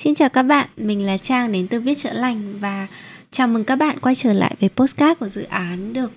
Xin 0.00 0.14
chào 0.14 0.28
các 0.28 0.42
bạn, 0.42 0.68
mình 0.76 1.06
là 1.06 1.16
Trang 1.16 1.52
đến 1.52 1.68
từ 1.68 1.80
Viết 1.80 1.98
Chữa 1.98 2.12
Lành 2.12 2.42
và 2.60 2.86
chào 3.30 3.48
mừng 3.48 3.64
các 3.64 3.76
bạn 3.76 3.98
quay 4.00 4.14
trở 4.14 4.32
lại 4.32 4.56
với 4.60 4.68
postcard 4.76 5.18
của 5.20 5.28
dự 5.28 5.42
án 5.42 5.92
được 5.92 6.12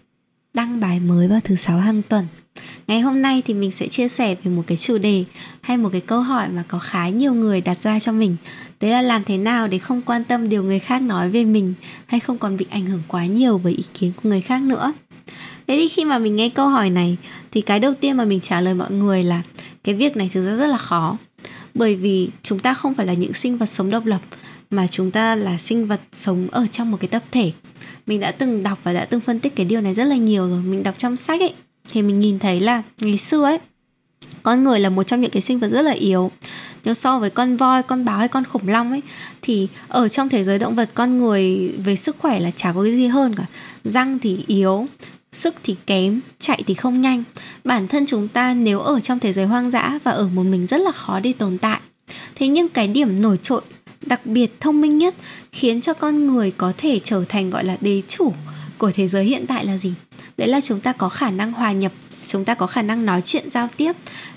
đăng 0.53 0.79
bài 0.79 0.99
mới 0.99 1.27
vào 1.27 1.39
thứ 1.43 1.55
sáu 1.55 1.79
hàng 1.79 2.01
tuần. 2.09 2.27
Ngày 2.87 2.99
hôm 2.99 3.21
nay 3.21 3.41
thì 3.45 3.53
mình 3.53 3.71
sẽ 3.71 3.87
chia 3.87 4.07
sẻ 4.07 4.35
về 4.43 4.51
một 4.51 4.63
cái 4.67 4.77
chủ 4.77 4.97
đề 4.97 5.23
hay 5.61 5.77
một 5.77 5.89
cái 5.91 6.01
câu 6.01 6.21
hỏi 6.21 6.49
mà 6.49 6.63
có 6.67 6.79
khá 6.79 7.09
nhiều 7.09 7.33
người 7.33 7.61
đặt 7.61 7.81
ra 7.81 7.99
cho 7.99 8.11
mình. 8.11 8.35
Đấy 8.81 8.91
là 8.91 9.01
làm 9.01 9.23
thế 9.23 9.37
nào 9.37 9.67
để 9.67 9.77
không 9.77 10.01
quan 10.01 10.23
tâm 10.23 10.49
điều 10.49 10.63
người 10.63 10.79
khác 10.79 11.01
nói 11.01 11.29
về 11.29 11.43
mình 11.43 11.73
hay 12.05 12.19
không 12.19 12.37
còn 12.37 12.57
bị 12.57 12.65
ảnh 12.69 12.85
hưởng 12.85 13.01
quá 13.07 13.25
nhiều 13.25 13.57
với 13.57 13.73
ý 13.73 13.83
kiến 13.93 14.11
của 14.15 14.29
người 14.29 14.41
khác 14.41 14.61
nữa. 14.61 14.93
Thế 15.67 15.77
thì 15.77 15.87
khi 15.87 16.05
mà 16.05 16.19
mình 16.19 16.35
nghe 16.35 16.49
câu 16.49 16.67
hỏi 16.67 16.89
này 16.89 17.17
thì 17.51 17.61
cái 17.61 17.79
đầu 17.79 17.93
tiên 17.93 18.17
mà 18.17 18.25
mình 18.25 18.39
trả 18.39 18.61
lời 18.61 18.73
mọi 18.73 18.91
người 18.91 19.23
là 19.23 19.41
cái 19.83 19.95
việc 19.95 20.17
này 20.17 20.29
thực 20.33 20.45
ra 20.45 20.55
rất 20.55 20.67
là 20.67 20.77
khó 20.77 21.17
bởi 21.73 21.95
vì 21.95 22.29
chúng 22.43 22.59
ta 22.59 22.73
không 22.73 22.93
phải 22.93 23.05
là 23.05 23.13
những 23.13 23.33
sinh 23.33 23.57
vật 23.57 23.65
sống 23.65 23.89
độc 23.89 24.05
lập, 24.05 24.21
mà 24.69 24.87
chúng 24.87 25.11
ta 25.11 25.35
là 25.35 25.57
sinh 25.57 25.87
vật 25.87 26.01
sống 26.13 26.47
ở 26.51 26.67
trong 26.71 26.91
một 26.91 26.97
cái 27.01 27.07
tập 27.07 27.23
thể. 27.31 27.51
Mình 28.07 28.19
đã 28.19 28.31
từng 28.31 28.63
đọc 28.63 28.79
và 28.83 28.93
đã 28.93 29.05
từng 29.05 29.21
phân 29.21 29.39
tích 29.39 29.55
cái 29.55 29.65
điều 29.65 29.81
này 29.81 29.93
rất 29.93 30.03
là 30.03 30.15
nhiều 30.15 30.49
rồi. 30.49 30.61
Mình 30.61 30.83
đọc 30.83 30.97
trong 30.97 31.15
sách 31.15 31.41
ấy, 31.41 31.53
thì 31.89 32.01
mình 32.01 32.19
nhìn 32.19 32.39
thấy 32.39 32.59
là 32.59 32.83
ngày 33.01 33.17
xưa 33.17 33.43
ấy, 33.43 33.59
con 34.43 34.63
người 34.63 34.79
là 34.79 34.89
một 34.89 35.03
trong 35.03 35.21
những 35.21 35.31
cái 35.31 35.41
sinh 35.41 35.59
vật 35.59 35.67
rất 35.67 35.81
là 35.81 35.91
yếu. 35.91 36.31
Nếu 36.83 36.93
so 36.93 37.19
với 37.19 37.29
con 37.29 37.57
voi, 37.57 37.83
con 37.83 38.05
báo 38.05 38.17
hay 38.17 38.27
con 38.27 38.43
khủng 38.43 38.67
long 38.67 38.89
ấy, 38.91 39.01
thì 39.41 39.67
ở 39.87 40.07
trong 40.07 40.29
thế 40.29 40.43
giới 40.43 40.59
động 40.59 40.75
vật 40.75 40.89
con 40.93 41.17
người 41.17 41.67
về 41.85 41.95
sức 41.95 42.15
khỏe 42.19 42.39
là 42.39 42.51
chả 42.51 42.73
có 42.73 42.83
cái 42.83 42.91
gì 42.91 43.07
hơn 43.07 43.33
cả. 43.33 43.45
Răng 43.83 44.19
thì 44.19 44.43
yếu 44.47 44.87
sức 45.31 45.55
thì 45.63 45.75
kém, 45.85 46.21
chạy 46.39 46.63
thì 46.67 46.73
không 46.73 47.01
nhanh. 47.01 47.23
Bản 47.63 47.87
thân 47.87 48.05
chúng 48.05 48.27
ta 48.27 48.53
nếu 48.53 48.79
ở 48.79 48.99
trong 48.99 49.19
thế 49.19 49.33
giới 49.33 49.45
hoang 49.45 49.71
dã 49.71 49.99
và 50.03 50.11
ở 50.11 50.27
một 50.27 50.43
mình 50.43 50.67
rất 50.67 50.81
là 50.81 50.91
khó 50.91 51.19
để 51.19 51.33
tồn 51.33 51.57
tại. 51.57 51.79
Thế 52.35 52.47
nhưng 52.47 52.69
cái 52.69 52.87
điểm 52.87 53.21
nổi 53.21 53.37
trội, 53.41 53.61
đặc 54.01 54.25
biệt 54.25 54.59
thông 54.59 54.81
minh 54.81 54.97
nhất, 54.97 55.15
khiến 55.51 55.81
cho 55.81 55.93
con 55.93 56.27
người 56.27 56.51
có 56.51 56.73
thể 56.77 56.99
trở 56.99 57.23
thành 57.29 57.49
gọi 57.49 57.63
là 57.63 57.77
đế 57.81 58.01
chủ 58.07 58.33
của 58.77 58.91
thế 58.91 59.07
giới 59.07 59.25
hiện 59.25 59.45
tại 59.47 59.65
là 59.65 59.77
gì? 59.77 59.93
Đấy 60.37 60.47
là 60.47 60.61
chúng 60.61 60.79
ta 60.79 60.93
có 60.93 61.09
khả 61.09 61.31
năng 61.31 61.53
hòa 61.53 61.71
nhập, 61.71 61.91
chúng 62.25 62.45
ta 62.45 62.53
có 62.53 62.67
khả 62.67 62.81
năng 62.81 63.05
nói 63.05 63.21
chuyện 63.25 63.49
giao 63.49 63.67
tiếp 63.77 63.91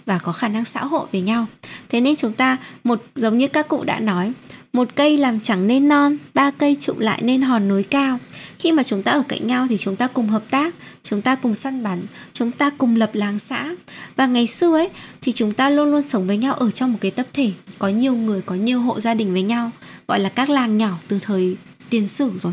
và 0.07 0.19
có 0.19 0.33
khả 0.33 0.49
năng 0.49 0.65
xã 0.65 0.85
hội 0.85 1.07
với 1.13 1.21
nhau. 1.21 1.47
Thế 1.89 2.01
nên 2.01 2.17
chúng 2.17 2.33
ta, 2.33 2.57
một, 2.85 3.05
giống 3.15 3.39
như 3.39 3.49
các 3.49 3.69
cụ 3.69 3.85
đã 3.85 4.01
nói 4.01 4.33
một 4.73 4.89
cây 4.95 5.17
làm 5.17 5.41
chẳng 5.41 5.67
nên 5.67 5.89
non, 5.89 6.17
ba 6.35 6.51
cây 6.51 6.77
trụ 6.81 6.95
lại 6.99 7.23
nên 7.23 7.43
hòn 7.43 7.69
núi 7.69 7.83
cao. 7.83 8.19
Khi 8.59 8.73
mà 8.73 8.83
chúng 8.83 9.03
ta 9.03 9.13
ở 9.13 9.23
cạnh 9.29 9.47
nhau 9.47 9.67
thì 9.69 9.79
chúng 9.79 9.97
ta 9.97 10.07
cùng 10.07 10.29
hợp 10.29 10.43
tác, 10.51 10.75
chúng 11.03 11.23
ta 11.23 11.35
cùng 11.35 11.55
săn 11.55 11.83
bắn, 11.83 12.03
chúng 12.33 12.53
ta 12.53 12.71
cùng 12.79 12.97
lập 12.97 13.11
làng 13.13 13.39
xã. 13.39 13.75
Và 14.17 14.27
ngày 14.27 14.47
xưa 14.47 14.77
ấy, 14.77 14.89
thì 15.21 15.33
chúng 15.33 15.53
ta 15.53 15.71
luôn 15.71 15.91
luôn 15.91 16.03
sống 16.03 16.27
với 16.27 16.37
nhau 16.37 16.55
ở 16.55 16.71
trong 16.71 16.93
một 16.93 16.99
cái 17.01 17.11
tập 17.11 17.27
thể. 17.33 17.51
Có 17.79 17.89
nhiều 17.89 18.15
người, 18.15 18.43
có 18.47 18.55
nhiều 18.55 18.81
hộ 18.81 19.01
gia 19.01 19.15
đình 19.15 19.33
với 19.33 19.43
nhau, 19.43 19.71
gọi 20.09 20.21
là 20.21 20.29
các 20.29 20.51
làng 20.51 20.79
nhỏ 20.79 20.91
từ 21.09 21.19
thời 21.23 21.57
tiền 21.91 22.09
sử 22.09 22.31
rồi. 22.39 22.53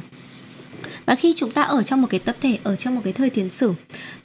Và 1.06 1.16
khi 1.16 1.34
chúng 1.38 1.52
ta 1.52 1.62
ở 1.62 1.84
trong 1.84 2.02
một 2.02 2.08
cái 2.10 2.20
tập 2.20 2.36
thể, 2.42 2.58
ở 2.64 2.76
trong 2.76 2.96
một 2.96 3.02
cái 3.04 3.14
thời 3.14 3.30
tiền 3.30 3.50
sử, 3.50 3.74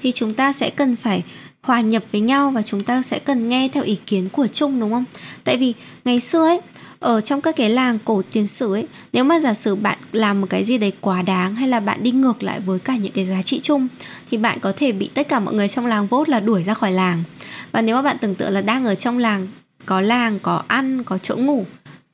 thì 0.02 0.12
chúng 0.12 0.34
ta 0.34 0.52
sẽ 0.52 0.70
cần 0.70 0.96
phải 0.96 1.22
hòa 1.60 1.80
nhập 1.80 2.04
với 2.12 2.20
nhau 2.20 2.50
và 2.50 2.62
chúng 2.62 2.84
ta 2.84 3.02
sẽ 3.02 3.18
cần 3.18 3.48
nghe 3.48 3.68
theo 3.68 3.84
ý 3.84 3.96
kiến 4.06 4.28
của 4.28 4.46
chung, 4.46 4.80
đúng 4.80 4.90
không? 4.90 5.04
Tại 5.44 5.56
vì 5.56 5.74
ngày 6.04 6.20
xưa 6.20 6.44
ấy 6.44 6.60
ở 7.04 7.20
trong 7.20 7.40
các 7.40 7.56
cái 7.56 7.70
làng 7.70 7.98
cổ 8.04 8.22
tiền 8.32 8.46
sử 8.46 8.74
ấy, 8.74 8.86
nếu 9.12 9.24
mà 9.24 9.40
giả 9.40 9.54
sử 9.54 9.74
bạn 9.74 9.98
làm 10.12 10.40
một 10.40 10.46
cái 10.50 10.64
gì 10.64 10.78
đấy 10.78 10.92
quá 11.00 11.22
đáng 11.22 11.56
hay 11.56 11.68
là 11.68 11.80
bạn 11.80 12.02
đi 12.02 12.10
ngược 12.10 12.42
lại 12.42 12.60
với 12.60 12.78
cả 12.78 12.96
những 12.96 13.12
cái 13.12 13.24
giá 13.24 13.42
trị 13.42 13.60
chung, 13.60 13.88
thì 14.30 14.36
bạn 14.36 14.58
có 14.60 14.72
thể 14.76 14.92
bị 14.92 15.10
tất 15.14 15.28
cả 15.28 15.40
mọi 15.40 15.54
người 15.54 15.68
trong 15.68 15.86
làng 15.86 16.06
vốt 16.06 16.28
là 16.28 16.40
đuổi 16.40 16.62
ra 16.62 16.74
khỏi 16.74 16.92
làng. 16.92 17.24
Và 17.72 17.82
nếu 17.82 17.96
mà 17.96 18.02
bạn 18.02 18.16
tưởng 18.20 18.34
tượng 18.34 18.52
là 18.52 18.60
đang 18.60 18.84
ở 18.84 18.94
trong 18.94 19.18
làng, 19.18 19.48
có 19.86 20.00
làng, 20.00 20.38
có 20.38 20.62
ăn, 20.68 21.04
có 21.04 21.18
chỗ 21.18 21.36
ngủ, 21.36 21.66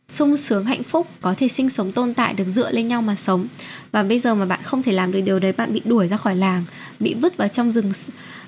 sung 0.08 0.36
sướng, 0.36 0.64
hạnh 0.64 0.83
phúc, 0.83 1.06
có 1.20 1.34
thể 1.38 1.48
sinh 1.48 1.70
sống 1.70 1.92
tồn 1.92 2.14
tại, 2.14 2.34
được 2.34 2.46
dựa 2.46 2.70
lên 2.70 2.88
nhau 2.88 3.02
mà 3.02 3.14
sống, 3.14 3.46
và 3.92 4.02
bây 4.02 4.18
giờ 4.18 4.34
mà 4.34 4.46
bạn 4.46 4.61
không 4.62 4.83
thể 4.83 4.92
làm 4.92 5.12
được 5.12 5.20
điều 5.20 5.38
đấy, 5.38 5.52
bạn 5.52 5.72
bị 5.72 5.83
đuổi 5.84 6.08
ra 6.08 6.16
khỏi 6.16 6.36
làng, 6.36 6.64
bị 7.00 7.14
vứt 7.14 7.36
vào 7.36 7.48
trong 7.48 7.72
rừng 7.72 7.92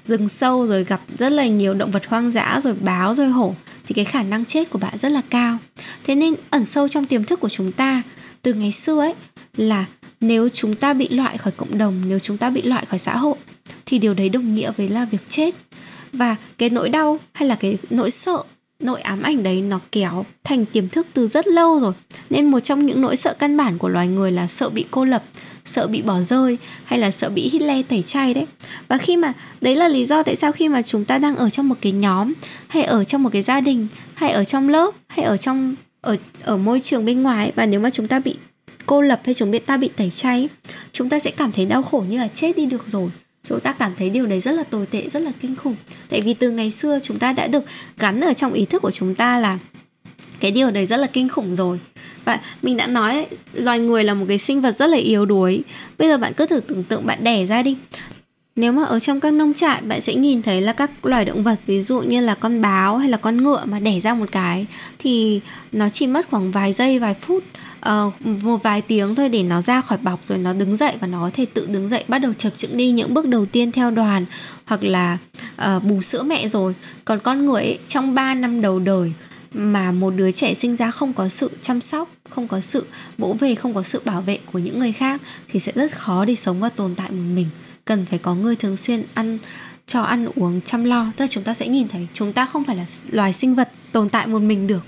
rừng 0.05 0.29
sâu, 0.29 0.67
rồi 0.67 0.85
gặp 0.85 1.01
rất 1.19 1.33
là 1.33 1.47
nhiều 1.47 1.75
động 1.75 1.91
vật 1.91 2.07
hoang 2.07 2.31
dã, 2.31 2.61
rồi 2.63 2.75
báo, 2.81 3.15
rồi 3.15 3.29
hổ, 3.29 3.55
thì 3.85 3.95
cái 3.95 4.05
khả 4.05 4.23
năng 4.23 4.45
chết 4.45 4.71
của 4.71 4.79
bạn 4.79 4.99
rất 4.99 5.09
là 5.09 5.23
cao. 5.31 5.59
Thế 6.05 6.15
nên 6.15 6.35
ẩn 6.51 6.65
sâu 6.65 6.89
trong 6.89 7.05
tiềm 7.05 7.25
thức 7.25 7.41
của 7.41 7.49
chúng 7.49 7.73
ta 7.73 8.03
từ 8.43 8.55
ngày 8.55 8.73
xưa 8.73 8.99
ấy 8.99 9.15
là 9.57 9.85
nếu 10.21 10.49
chúng 10.49 10.75
ta 10.75 10.95
bị 10.95 11.09
loại 11.09 11.39
khỏi 11.39 11.53
cộng 11.57 11.79
đồng, 11.79 12.03
nếu 12.09 12.19
chúng 12.19 12.39
ta 12.39 12.51
bị 12.51 12.63
loại 12.63 12.85
khỏi 12.87 12.99
xã 12.99 13.17
hội, 13.17 13.37
thì 13.87 13.99
điều 13.99 14.15
đấy 14.15 14.29
đồng 14.29 14.55
nghĩa 14.55 14.73
với 14.77 14.89
là 14.89 15.05
việc 15.05 15.29
chết. 15.29 15.55
Và 16.13 16.37
cái 16.59 16.71
nỗi 16.71 16.89
đau 16.89 17.19
hay 17.33 17.49
là 17.49 17.55
cái 17.55 17.79
nỗi 17.91 18.11
sợ, 18.11 18.43
nỗi 18.81 19.01
ám 19.01 19.23
ảnh 19.23 19.43
đấy 19.43 19.63
nó 19.63 19.81
kéo 19.93 20.25
thành 20.45 20.67
tiềm 20.67 20.89
thức 20.89 21.07
từ 21.13 21.29
rất 21.29 21.47
lâu 21.47 21.81
rồi. 21.81 21.93
Nên 22.31 22.51
một 22.51 22.61
trong 22.61 22.87
những 22.87 23.01
nỗi 23.01 23.17
sợ 23.17 23.35
căn 23.39 23.57
bản 23.57 23.79
của 23.79 23.89
loài 23.89 24.09
người 24.09 24.33
là 24.33 24.47
sợ 24.47 24.71
bị 24.71 24.85
cô 24.91 25.05
lập 25.05 25.23
sợ 25.65 25.87
bị 25.87 26.03
bỏ 26.03 26.21
rơi 26.21 26.59
hay 26.85 26.99
là 26.99 27.11
sợ 27.11 27.31
bị 27.31 27.49
Hitler 27.49 27.87
tẩy 27.89 28.03
chay 28.03 28.35
đấy. 28.35 28.47
Và 28.89 28.99
khi 28.99 29.17
mà, 29.17 29.33
đấy 29.61 29.77
là 29.77 29.89
lý 29.89 30.07
do 30.07 30.23
tại 30.23 30.37
sao 30.37 30.53
khi 30.53 30.69
mà 30.69 30.83
chúng 30.83 31.05
ta 31.05 31.19
đang 31.19 31.37
ở 31.37 31.51
trong 31.51 31.69
một 31.69 31.77
cái 31.81 31.93
nhóm, 31.93 32.33
hay 32.69 32.83
ở 32.83 33.05
trong 33.05 33.23
một 33.23 33.31
cái 33.33 33.43
gia 33.43 33.61
đình, 33.61 33.87
hay 34.15 34.31
ở 34.31 34.45
trong 34.45 34.69
lớp, 34.69 34.95
hay 35.09 35.25
ở 35.25 35.37
trong, 35.37 35.75
ở 36.01 36.17
ở 36.43 36.57
môi 36.57 36.81
trường 36.81 37.05
bên 37.05 37.23
ngoài 37.23 37.53
và 37.55 37.67
nếu 37.67 37.81
mà 37.81 37.91
chúng 37.91 38.09
ta 38.09 38.19
bị 38.19 38.37
cô 38.87 39.01
lập 39.01 39.21
hay 39.25 39.35
chúng 39.35 39.59
ta 39.67 39.77
bị 39.77 39.91
tẩy 39.97 40.11
chay 40.11 40.49
chúng 40.93 41.09
ta 41.09 41.19
sẽ 41.19 41.31
cảm 41.31 41.53
thấy 41.53 41.67
đau 41.67 41.83
khổ 41.83 42.05
như 42.09 42.19
là 42.19 42.29
chết 42.29 42.57
đi 42.57 42.67
được 42.67 42.83
rồi. 42.87 43.11
Chúng 43.43 43.61
ta 43.61 43.73
cảm 43.73 43.93
thấy 43.99 44.11
điều 44.11 44.27
đấy 44.27 44.41
rất 44.41 44.53
là 44.53 44.63
tồi 44.63 44.87
tệ, 44.87 45.09
rất 45.09 45.21
là 45.21 45.33
kinh 45.41 45.57
khủng. 45.57 45.77
Tại 46.09 46.21
vì 46.21 46.35
từ 46.35 46.51
ngày 46.51 46.71
xưa 46.71 46.99
chúng 47.03 47.19
ta 47.19 47.33
đã 47.33 47.47
được 47.47 47.65
gắn 47.99 48.21
ở 48.21 48.33
trong 48.33 48.53
ý 48.53 48.65
thức 48.65 48.83
của 48.83 48.91
chúng 48.91 49.15
ta 49.15 49.39
là 49.39 49.59
cái 50.41 50.51
điều 50.51 50.71
đấy 50.71 50.87
rất 50.87 50.97
là 50.97 51.07
kinh 51.07 51.29
khủng 51.29 51.57
rồi 51.57 51.81
và 52.25 52.41
mình 52.63 52.77
đã 52.77 52.87
nói 52.87 53.27
loài 53.53 53.79
người 53.79 54.05
là 54.05 54.15
một 54.15 54.25
cái 54.29 54.39
sinh 54.39 54.61
vật 54.61 54.79
rất 54.79 54.87
là 54.87 54.97
yếu 54.97 55.27
đuối. 55.27 55.63
Bây 55.99 56.09
giờ 56.09 56.19
bạn 56.19 56.33
cứ 56.37 56.47
thử 56.47 56.61
tưởng 56.61 56.85
tượng 56.85 57.07
bạn 57.07 57.25
đẻ 57.25 57.47
ra 57.47 57.63
đi. 57.63 57.77
Nếu 58.57 58.73
mà 58.73 58.85
ở 58.85 59.01
trong 59.01 59.21
các 59.21 59.33
nông 59.33 59.55
trại 59.55 59.81
bạn 59.81 60.01
sẽ 60.01 60.15
nhìn 60.15 60.43
thấy 60.43 60.61
là 60.61 60.73
các 60.73 61.07
loài 61.07 61.25
động 61.25 61.43
vật 61.43 61.59
ví 61.67 61.83
dụ 61.83 62.01
như 62.01 62.21
là 62.21 62.35
con 62.35 62.63
báo 62.63 62.97
hay 62.97 63.09
là 63.09 63.17
con 63.17 63.45
ngựa 63.45 63.63
mà 63.65 63.81
đẻ 63.81 64.01
ra 64.01 64.15
một 64.15 64.27
cái 64.33 64.67
thì 64.99 65.41
nó 65.73 65.89
chỉ 65.89 66.07
mất 66.07 66.27
khoảng 66.31 66.51
vài 66.51 66.73
giây 66.73 66.99
vài 66.99 67.15
phút 67.15 67.45
uh, 67.89 68.27
một 68.43 68.63
vài 68.63 68.83
tiếng 68.83 69.15
thôi 69.15 69.29
để 69.29 69.43
nó 69.43 69.63
ra 69.63 69.81
khỏi 69.81 69.99
bọc 69.99 70.25
rồi 70.25 70.39
nó 70.39 70.53
đứng 70.53 70.77
dậy 70.77 70.95
và 71.01 71.07
nó 71.07 71.21
có 71.21 71.31
thể 71.35 71.47
tự 71.55 71.67
đứng 71.67 71.89
dậy 71.89 72.05
bắt 72.09 72.19
đầu 72.19 72.33
chập 72.39 72.51
chững 72.55 72.77
đi 72.77 72.91
những 72.91 73.15
bước 73.15 73.27
đầu 73.27 73.47
tiên 73.47 73.73
theo 73.73 73.91
đoàn 73.91 74.27
hoặc 74.65 74.85
là 74.85 75.19
ờ, 75.57 75.77
uh, 75.77 75.85
bù 75.85 76.03
sữa 76.03 76.23
mẹ 76.23 76.49
rồi. 76.49 76.75
Còn 77.05 77.19
con 77.19 77.47
người 77.47 77.63
ấy, 77.63 77.79
trong 77.89 78.15
3 78.15 78.35
năm 78.35 78.61
đầu 78.61 78.79
đời 78.79 79.13
mà 79.55 79.93
một 79.93 80.11
đứa 80.17 80.33
trẻ 80.33 80.55
sinh 80.55 80.77
ra 80.77 80.91
không 80.91 81.13
có 81.13 81.29
sự 81.29 81.51
chăm 81.61 81.81
sóc, 81.81 82.11
không 82.31 82.49
có 82.49 82.61
sự 82.61 82.87
bố 83.19 83.33
về, 83.33 83.55
không 83.55 83.75
có 83.75 83.83
sự 83.83 84.01
bảo 84.05 84.23
vệ 84.23 84.39
của 84.53 84.59
những 84.59 84.79
người 84.79 84.93
khác 84.93 85.21
thì 85.49 85.61
sẽ 85.61 85.73
rất 85.75 85.93
khó 85.93 86.25
để 86.25 86.35
sống 86.35 86.61
và 86.61 86.69
tồn 86.69 86.95
tại 86.95 87.11
một 87.11 87.35
mình. 87.35 87.47
Cần 87.85 88.07
phải 88.07 88.19
có 88.19 88.35
người 88.35 88.57
thường 88.57 88.77
xuyên 88.77 89.05
ăn, 89.15 89.39
cho 89.87 90.03
ăn, 90.03 90.29
uống, 90.35 90.61
chăm 90.61 90.85
lo. 90.85 91.13
Tức 91.17 91.25
là 91.25 91.29
chúng 91.29 91.45
ta 91.45 91.55
sẽ 91.55 91.69
nhìn 91.69 91.89
thấy 91.89 92.09
chúng 92.13 92.33
ta 92.33 92.47
không 92.47 92.65
phải 92.65 92.77
là 92.77 92.85
loài 93.11 93.33
sinh 93.33 93.55
vật 93.55 93.69
tồn 93.93 94.09
tại 94.09 94.27
một 94.27 94.43
mình 94.43 94.67
được. 94.67 94.83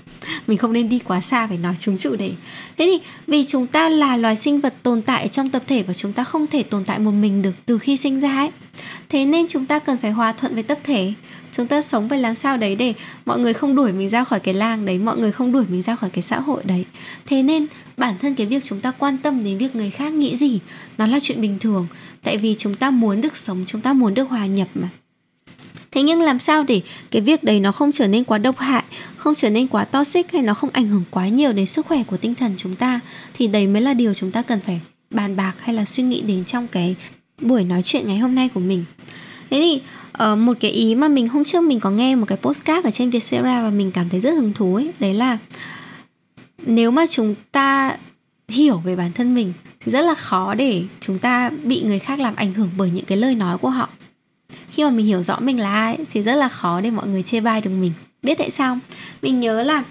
Mình 0.47 0.57
không 0.57 0.73
nên 0.73 0.89
đi 0.89 0.99
quá 0.99 1.21
xa 1.21 1.47
phải 1.47 1.57
nói 1.57 1.75
chúng 1.79 1.97
chủ 1.97 2.15
đề 2.15 2.31
thế 2.77 2.85
thì 2.85 3.07
vì 3.27 3.45
chúng 3.45 3.67
ta 3.67 3.89
là 3.89 4.17
loài 4.17 4.35
sinh 4.35 4.61
vật 4.61 4.73
tồn 4.83 5.01
tại 5.01 5.27
trong 5.27 5.49
tập 5.49 5.63
thể 5.67 5.83
và 5.83 5.93
chúng 5.93 6.13
ta 6.13 6.23
không 6.23 6.47
thể 6.47 6.63
tồn 6.63 6.85
tại 6.85 6.99
một 6.99 7.11
mình 7.11 7.41
được 7.41 7.51
từ 7.65 7.77
khi 7.77 7.97
sinh 7.97 8.19
ra 8.19 8.35
ấy, 8.35 8.51
thế 9.09 9.25
nên 9.25 9.47
chúng 9.47 9.65
ta 9.65 9.79
cần 9.79 9.97
phải 9.97 10.11
hòa 10.11 10.33
thuận 10.33 10.53
với 10.53 10.63
tập 10.63 10.77
thể 10.83 11.13
chúng 11.57 11.67
ta 11.67 11.81
sống 11.81 12.09
phải 12.09 12.19
làm 12.19 12.35
sao 12.35 12.57
đấy 12.57 12.75
để 12.75 12.93
mọi 13.25 13.39
người 13.39 13.53
không 13.53 13.75
đuổi 13.75 13.91
mình 13.91 14.09
ra 14.09 14.23
khỏi 14.23 14.39
cái 14.39 14.53
làng 14.53 14.85
đấy, 14.85 14.97
mọi 14.97 15.17
người 15.17 15.31
không 15.31 15.51
đuổi 15.51 15.65
mình 15.69 15.81
ra 15.81 15.95
khỏi 15.95 16.09
cái 16.09 16.21
xã 16.21 16.39
hội 16.39 16.63
đấy. 16.63 16.85
Thế 17.25 17.43
nên, 17.43 17.67
bản 17.97 18.15
thân 18.21 18.35
cái 18.35 18.47
việc 18.47 18.63
chúng 18.63 18.79
ta 18.79 18.91
quan 18.91 19.17
tâm 19.17 19.43
đến 19.43 19.57
việc 19.57 19.75
người 19.75 19.89
khác 19.89 20.13
nghĩ 20.13 20.35
gì, 20.35 20.59
nó 20.97 21.07
là 21.07 21.19
chuyện 21.21 21.41
bình 21.41 21.59
thường. 21.59 21.87
Tại 22.23 22.37
vì 22.37 22.55
chúng 22.57 22.75
ta 22.75 22.89
muốn 22.89 23.21
được 23.21 23.35
sống, 23.35 23.63
chúng 23.65 23.81
ta 23.81 23.93
muốn 23.93 24.13
được 24.13 24.29
hòa 24.29 24.45
nhập 24.45 24.67
mà. 24.75 24.89
Thế 25.91 26.03
nhưng 26.03 26.21
làm 26.21 26.39
sao 26.39 26.63
để 26.63 26.81
cái 27.11 27.21
việc 27.21 27.43
đấy 27.43 27.59
nó 27.59 27.71
không 27.71 27.91
trở 27.91 28.07
nên 28.07 28.23
quá 28.23 28.37
độc 28.37 28.57
hại, 28.57 28.83
không 29.17 29.35
trở 29.35 29.49
nên 29.49 29.67
quá 29.67 29.85
toxic 29.85 30.31
hay 30.31 30.41
nó 30.41 30.53
không 30.53 30.69
ảnh 30.73 30.87
hưởng 30.87 31.03
quá 31.11 31.27
nhiều 31.27 31.53
đến 31.53 31.65
sức 31.65 31.85
khỏe 31.85 32.03
của 32.03 32.17
tinh 32.17 32.35
thần 32.35 32.53
chúng 32.57 32.75
ta, 32.75 32.99
thì 33.33 33.47
đấy 33.47 33.67
mới 33.67 33.81
là 33.81 33.93
điều 33.93 34.13
chúng 34.13 34.31
ta 34.31 34.41
cần 34.41 34.59
phải 34.59 34.79
bàn 35.09 35.35
bạc 35.35 35.53
hay 35.59 35.75
là 35.75 35.85
suy 35.85 36.03
nghĩ 36.03 36.21
đến 36.21 36.45
trong 36.45 36.67
cái 36.67 36.95
buổi 37.41 37.63
nói 37.63 37.81
chuyện 37.83 38.07
ngày 38.07 38.17
hôm 38.17 38.35
nay 38.35 38.49
của 38.49 38.59
mình. 38.59 38.85
Thế 39.49 39.61
thì 39.61 39.81
uh, 40.23 40.37
một 40.37 40.53
cái 40.59 40.71
ý 40.71 40.95
mà 40.95 41.07
mình 41.07 41.27
hôm 41.27 41.43
trước 41.43 41.63
mình 41.63 41.79
có 41.79 41.91
nghe 41.91 42.15
một 42.15 42.25
cái 42.27 42.37
postcard 42.37 42.87
ở 42.87 42.91
trên 42.91 43.09
Vietcetera 43.09 43.61
và 43.63 43.69
mình 43.69 43.91
cảm 43.91 44.09
thấy 44.09 44.19
rất 44.19 44.33
hứng 44.33 44.53
thú 44.53 44.75
ấy 44.75 44.91
đấy 44.99 45.13
là 45.13 45.37
nếu 46.65 46.91
mà 46.91 47.07
chúng 47.07 47.35
ta 47.51 47.97
hiểu 48.49 48.77
về 48.77 48.95
bản 48.95 49.11
thân 49.11 49.35
mình 49.35 49.53
thì 49.79 49.91
rất 49.91 50.01
là 50.01 50.15
khó 50.15 50.53
để 50.53 50.83
chúng 50.99 51.19
ta 51.19 51.51
bị 51.63 51.81
người 51.81 51.99
khác 51.99 52.19
làm 52.19 52.35
ảnh 52.35 52.53
hưởng 52.53 52.69
bởi 52.77 52.89
những 52.93 53.05
cái 53.05 53.17
lời 53.17 53.35
nói 53.35 53.57
của 53.57 53.69
họ. 53.69 53.89
Khi 54.69 54.83
mà 54.83 54.89
mình 54.89 55.05
hiểu 55.05 55.23
rõ 55.23 55.39
mình 55.39 55.59
là 55.59 55.73
ai 55.73 55.97
thì 56.11 56.23
rất 56.23 56.35
là 56.35 56.49
khó 56.49 56.81
để 56.81 56.91
mọi 56.91 57.07
người 57.07 57.23
chê 57.23 57.39
bai 57.39 57.61
được 57.61 57.71
mình. 57.79 57.91
Biết 58.23 58.37
tại 58.37 58.51
sao 58.51 58.79
mình 59.21 59.39
nhớ 59.39 59.63
là 59.63 59.83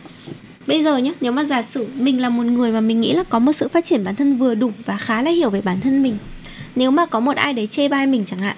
bây 0.66 0.82
giờ 0.82 0.96
nhé 0.96 1.12
nếu 1.20 1.32
mà 1.32 1.44
giả 1.44 1.62
sử 1.62 1.86
mình 1.98 2.22
là 2.22 2.28
một 2.28 2.42
người 2.42 2.72
mà 2.72 2.80
mình 2.80 3.00
nghĩ 3.00 3.12
là 3.12 3.24
có 3.24 3.38
một 3.38 3.52
sự 3.52 3.68
phát 3.68 3.84
triển 3.84 4.04
bản 4.04 4.16
thân 4.16 4.36
vừa 4.36 4.54
đủ 4.54 4.72
và 4.84 4.96
khá 4.96 5.22
là 5.22 5.30
hiểu 5.30 5.50
về 5.50 5.60
bản 5.60 5.80
thân 5.80 6.02
mình 6.02 6.18
nếu 6.76 6.90
mà 6.90 7.06
có 7.06 7.20
một 7.20 7.36
ai 7.36 7.52
đấy 7.52 7.66
chê 7.66 7.88
bai 7.88 8.06
mình 8.06 8.24
chẳng 8.24 8.38
hạn 8.38 8.56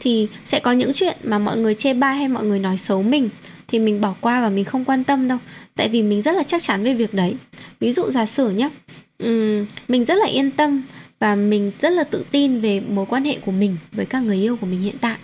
thì 0.00 0.28
sẽ 0.44 0.60
có 0.60 0.72
những 0.72 0.92
chuyện 0.92 1.16
mà 1.24 1.38
mọi 1.38 1.56
người 1.56 1.74
chê 1.74 1.94
bai 1.94 2.16
hay 2.16 2.28
mọi 2.28 2.44
người 2.44 2.58
nói 2.58 2.76
xấu 2.76 3.02
mình 3.02 3.28
thì 3.68 3.78
mình 3.78 4.00
bỏ 4.00 4.14
qua 4.20 4.42
và 4.42 4.48
mình 4.48 4.64
không 4.64 4.84
quan 4.84 5.04
tâm 5.04 5.28
đâu. 5.28 5.38
Tại 5.76 5.88
vì 5.88 6.02
mình 6.02 6.22
rất 6.22 6.32
là 6.32 6.42
chắc 6.42 6.62
chắn 6.62 6.84
về 6.84 6.94
việc 6.94 7.14
đấy. 7.14 7.34
Ví 7.80 7.92
dụ 7.92 8.10
giả 8.10 8.26
sử 8.26 8.50
nhé 8.50 8.68
um, 9.18 9.66
mình 9.88 10.04
rất 10.04 10.14
là 10.14 10.26
yên 10.26 10.50
tâm 10.50 10.82
và 11.20 11.34
mình 11.34 11.72
rất 11.80 11.90
là 11.90 12.04
tự 12.04 12.24
tin 12.30 12.60
về 12.60 12.80
mối 12.80 13.06
quan 13.08 13.24
hệ 13.24 13.38
của 13.44 13.52
mình 13.52 13.76
với 13.92 14.06
các 14.06 14.22
người 14.22 14.36
yêu 14.36 14.56
của 14.56 14.66
mình 14.66 14.80
hiện 14.80 14.98
tại. 15.00 15.16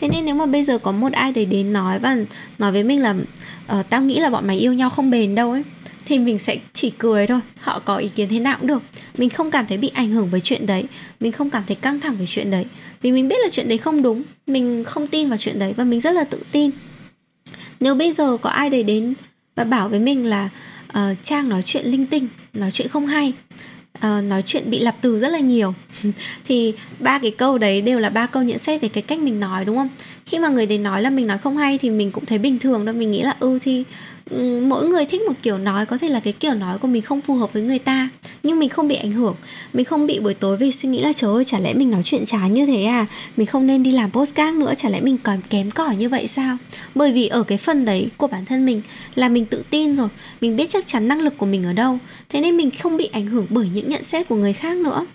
Thế 0.00 0.08
nên 0.08 0.24
nếu 0.24 0.34
mà 0.34 0.46
bây 0.46 0.62
giờ 0.62 0.78
có 0.78 0.92
một 0.92 1.12
ai 1.12 1.32
đấy 1.32 1.46
đến 1.46 1.72
nói 1.72 1.98
và 1.98 2.16
nói 2.58 2.72
với 2.72 2.84
mình 2.84 3.02
là 3.02 3.14
uh, 3.78 3.86
tao 3.90 4.02
nghĩ 4.02 4.18
là 4.18 4.30
bọn 4.30 4.46
mày 4.46 4.58
yêu 4.58 4.72
nhau 4.72 4.90
không 4.90 5.10
bền 5.10 5.34
đâu 5.34 5.50
ấy 5.50 5.62
thì 6.04 6.18
mình 6.18 6.38
sẽ 6.38 6.56
chỉ 6.72 6.92
cười 6.98 7.26
thôi. 7.26 7.40
Họ 7.60 7.82
có 7.84 7.96
ý 7.96 8.08
kiến 8.08 8.28
thế 8.28 8.38
nào 8.38 8.56
cũng 8.58 8.66
được. 8.66 8.82
Mình 9.18 9.30
không 9.30 9.50
cảm 9.50 9.66
thấy 9.66 9.78
bị 9.78 9.90
ảnh 9.94 10.10
hưởng 10.10 10.30
với 10.30 10.40
chuyện 10.40 10.66
đấy. 10.66 10.84
Mình 11.20 11.32
không 11.32 11.50
cảm 11.50 11.62
thấy 11.66 11.76
căng 11.76 12.00
thẳng 12.00 12.16
về 12.16 12.26
chuyện 12.28 12.50
đấy. 12.50 12.64
Vì 13.02 13.12
mình 13.12 13.28
biết 13.28 13.36
là 13.42 13.48
chuyện 13.50 13.68
đấy 13.68 13.78
không 13.78 14.02
đúng 14.02 14.22
mình 14.46 14.84
không 14.84 15.06
tin 15.06 15.28
vào 15.28 15.38
chuyện 15.38 15.58
đấy 15.58 15.74
và 15.76 15.84
mình 15.84 16.00
rất 16.00 16.10
là 16.10 16.24
tự 16.24 16.38
tin. 16.52 16.70
Nếu 17.80 17.94
bây 17.94 18.12
giờ 18.12 18.36
có 18.36 18.50
ai 18.50 18.70
đấy 18.70 18.82
đến 18.82 19.14
và 19.56 19.64
bảo 19.64 19.88
với 19.88 20.00
mình 20.00 20.26
là 20.26 20.48
uh, 20.88 21.16
trang 21.22 21.48
nói 21.48 21.62
chuyện 21.62 21.86
linh 21.86 22.06
tinh 22.06 22.28
nói 22.52 22.70
chuyện 22.70 22.88
không 22.88 23.06
hay 23.06 23.32
uh, 23.98 24.24
nói 24.24 24.42
chuyện 24.42 24.70
bị 24.70 24.78
lặp 24.78 24.96
từ 25.00 25.18
rất 25.18 25.28
là 25.28 25.38
nhiều 25.38 25.74
thì 26.44 26.74
ba 26.98 27.18
cái 27.18 27.30
câu 27.30 27.58
đấy 27.58 27.80
đều 27.80 27.98
là 27.98 28.10
ba 28.10 28.26
câu 28.26 28.42
nhận 28.42 28.58
xét 28.58 28.82
về 28.82 28.88
cái 28.88 29.02
cách 29.02 29.18
mình 29.18 29.40
nói 29.40 29.64
đúng 29.64 29.76
không? 29.76 29.88
Khi 30.26 30.38
mà 30.38 30.48
người 30.48 30.66
đấy 30.66 30.78
nói 30.78 31.02
là 31.02 31.10
mình 31.10 31.26
nói 31.26 31.38
không 31.38 31.56
hay 31.56 31.78
thì 31.78 31.90
mình 31.90 32.10
cũng 32.10 32.24
thấy 32.24 32.38
bình 32.38 32.58
thường 32.58 32.84
đâu 32.84 32.94
mình 32.94 33.10
nghĩ 33.10 33.22
là 33.22 33.36
ừ 33.40 33.58
thì 33.62 33.84
Ừ, 34.32 34.64
mỗi 34.68 34.86
người 34.86 35.04
thích 35.04 35.20
một 35.22 35.32
kiểu 35.42 35.58
nói, 35.58 35.86
có 35.86 35.98
thể 35.98 36.08
là 36.08 36.20
cái 36.20 36.32
kiểu 36.32 36.54
nói 36.54 36.78
của 36.78 36.88
mình 36.88 37.02
không 37.02 37.20
phù 37.20 37.34
hợp 37.34 37.52
với 37.52 37.62
người 37.62 37.78
ta, 37.78 38.08
nhưng 38.42 38.58
mình 38.58 38.68
không 38.68 38.88
bị 38.88 38.94
ảnh 38.94 39.12
hưởng. 39.12 39.34
Mình 39.72 39.84
không 39.84 40.06
bị 40.06 40.20
buổi 40.20 40.34
tối 40.34 40.56
về 40.56 40.70
suy 40.70 40.88
nghĩ 40.88 41.00
là, 41.02 41.12
trời 41.12 41.34
ơi, 41.34 41.44
chả 41.44 41.58
lẽ 41.58 41.74
mình 41.74 41.90
nói 41.90 42.02
chuyện 42.04 42.24
chán 42.24 42.52
như 42.52 42.66
thế 42.66 42.84
à? 42.84 43.06
Mình 43.36 43.46
không 43.46 43.66
nên 43.66 43.82
đi 43.82 43.90
làm 43.90 44.10
postcard 44.10 44.58
nữa, 44.58 44.74
chả 44.76 44.88
lẽ 44.88 45.00
mình 45.00 45.18
còn 45.22 45.40
kém 45.50 45.70
cỏi 45.70 45.96
như 45.96 46.08
vậy 46.08 46.26
sao? 46.26 46.56
Bởi 46.94 47.12
vì 47.12 47.26
ở 47.26 47.42
cái 47.42 47.58
phần 47.58 47.84
đấy 47.84 48.08
của 48.16 48.26
bản 48.26 48.44
thân 48.44 48.66
mình 48.66 48.82
là 49.14 49.28
mình 49.28 49.46
tự 49.46 49.64
tin 49.70 49.96
rồi, 49.96 50.08
mình 50.40 50.56
biết 50.56 50.68
chắc 50.68 50.86
chắn 50.86 51.08
năng 51.08 51.20
lực 51.20 51.38
của 51.38 51.46
mình 51.46 51.64
ở 51.64 51.72
đâu, 51.72 51.98
thế 52.28 52.40
nên 52.40 52.56
mình 52.56 52.70
không 52.70 52.96
bị 52.96 53.08
ảnh 53.12 53.26
hưởng 53.26 53.46
bởi 53.50 53.68
những 53.74 53.88
nhận 53.88 54.04
xét 54.04 54.28
của 54.28 54.36
người 54.36 54.52
khác 54.52 54.76
nữa. 54.76 55.06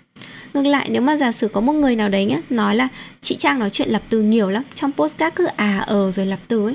Ngược 0.54 0.66
lại, 0.66 0.88
nếu 0.90 1.02
mà 1.02 1.16
giả 1.16 1.32
sử 1.32 1.48
có 1.48 1.60
một 1.60 1.72
người 1.72 1.96
nào 1.96 2.08
đấy 2.08 2.24
nhá, 2.24 2.40
nói 2.50 2.76
là, 2.76 2.88
chị 3.22 3.36
trang 3.36 3.58
nói 3.58 3.70
chuyện 3.70 3.88
lập 3.88 4.02
từ 4.08 4.22
nhiều 4.22 4.50
lắm, 4.50 4.62
trong 4.74 4.92
postcard 4.92 5.36
cứ 5.36 5.46
à 5.56 5.84
ờ 5.86 6.12
rồi 6.12 6.26
lập 6.26 6.38
từ 6.48 6.64
ấy. 6.66 6.74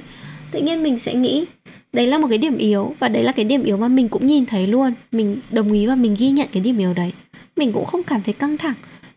Tự 0.52 0.62
nhiên 0.62 0.84
mình 0.84 1.00
sẽ 1.00 1.14
nghĩ 1.14 1.46
đấy 1.94 2.08
là 2.08 2.18
một 2.18 2.28
cái 2.30 2.38
điểm 2.38 2.58
yếu 2.58 2.96
và 3.00 3.10
đấy 3.10 3.24
là 3.24 3.32
cái 3.32 3.46
điểm 3.46 3.64
yếu 3.64 3.78
mà 3.78 3.88
mình 3.88 4.10
cũng 4.10 4.28
nhìn 4.28 4.46
thấy 4.46 4.68
luôn. 4.68 4.94
Mình 5.12 5.38
đồng 5.52 5.72
ý 5.72 5.88
và 5.88 5.96
mình 5.96 6.16
ghi 6.20 6.30
nhận 6.30 6.48
cái 6.52 6.64
điểm 6.64 6.78
yếu 6.78 6.94
đấy. 6.94 7.12
Mình 7.56 7.72
cũng 7.74 7.86
không 7.86 8.04
cảm 8.04 8.22
thấy 8.22 8.34
căng 8.34 8.58
thẳng. 8.58 8.74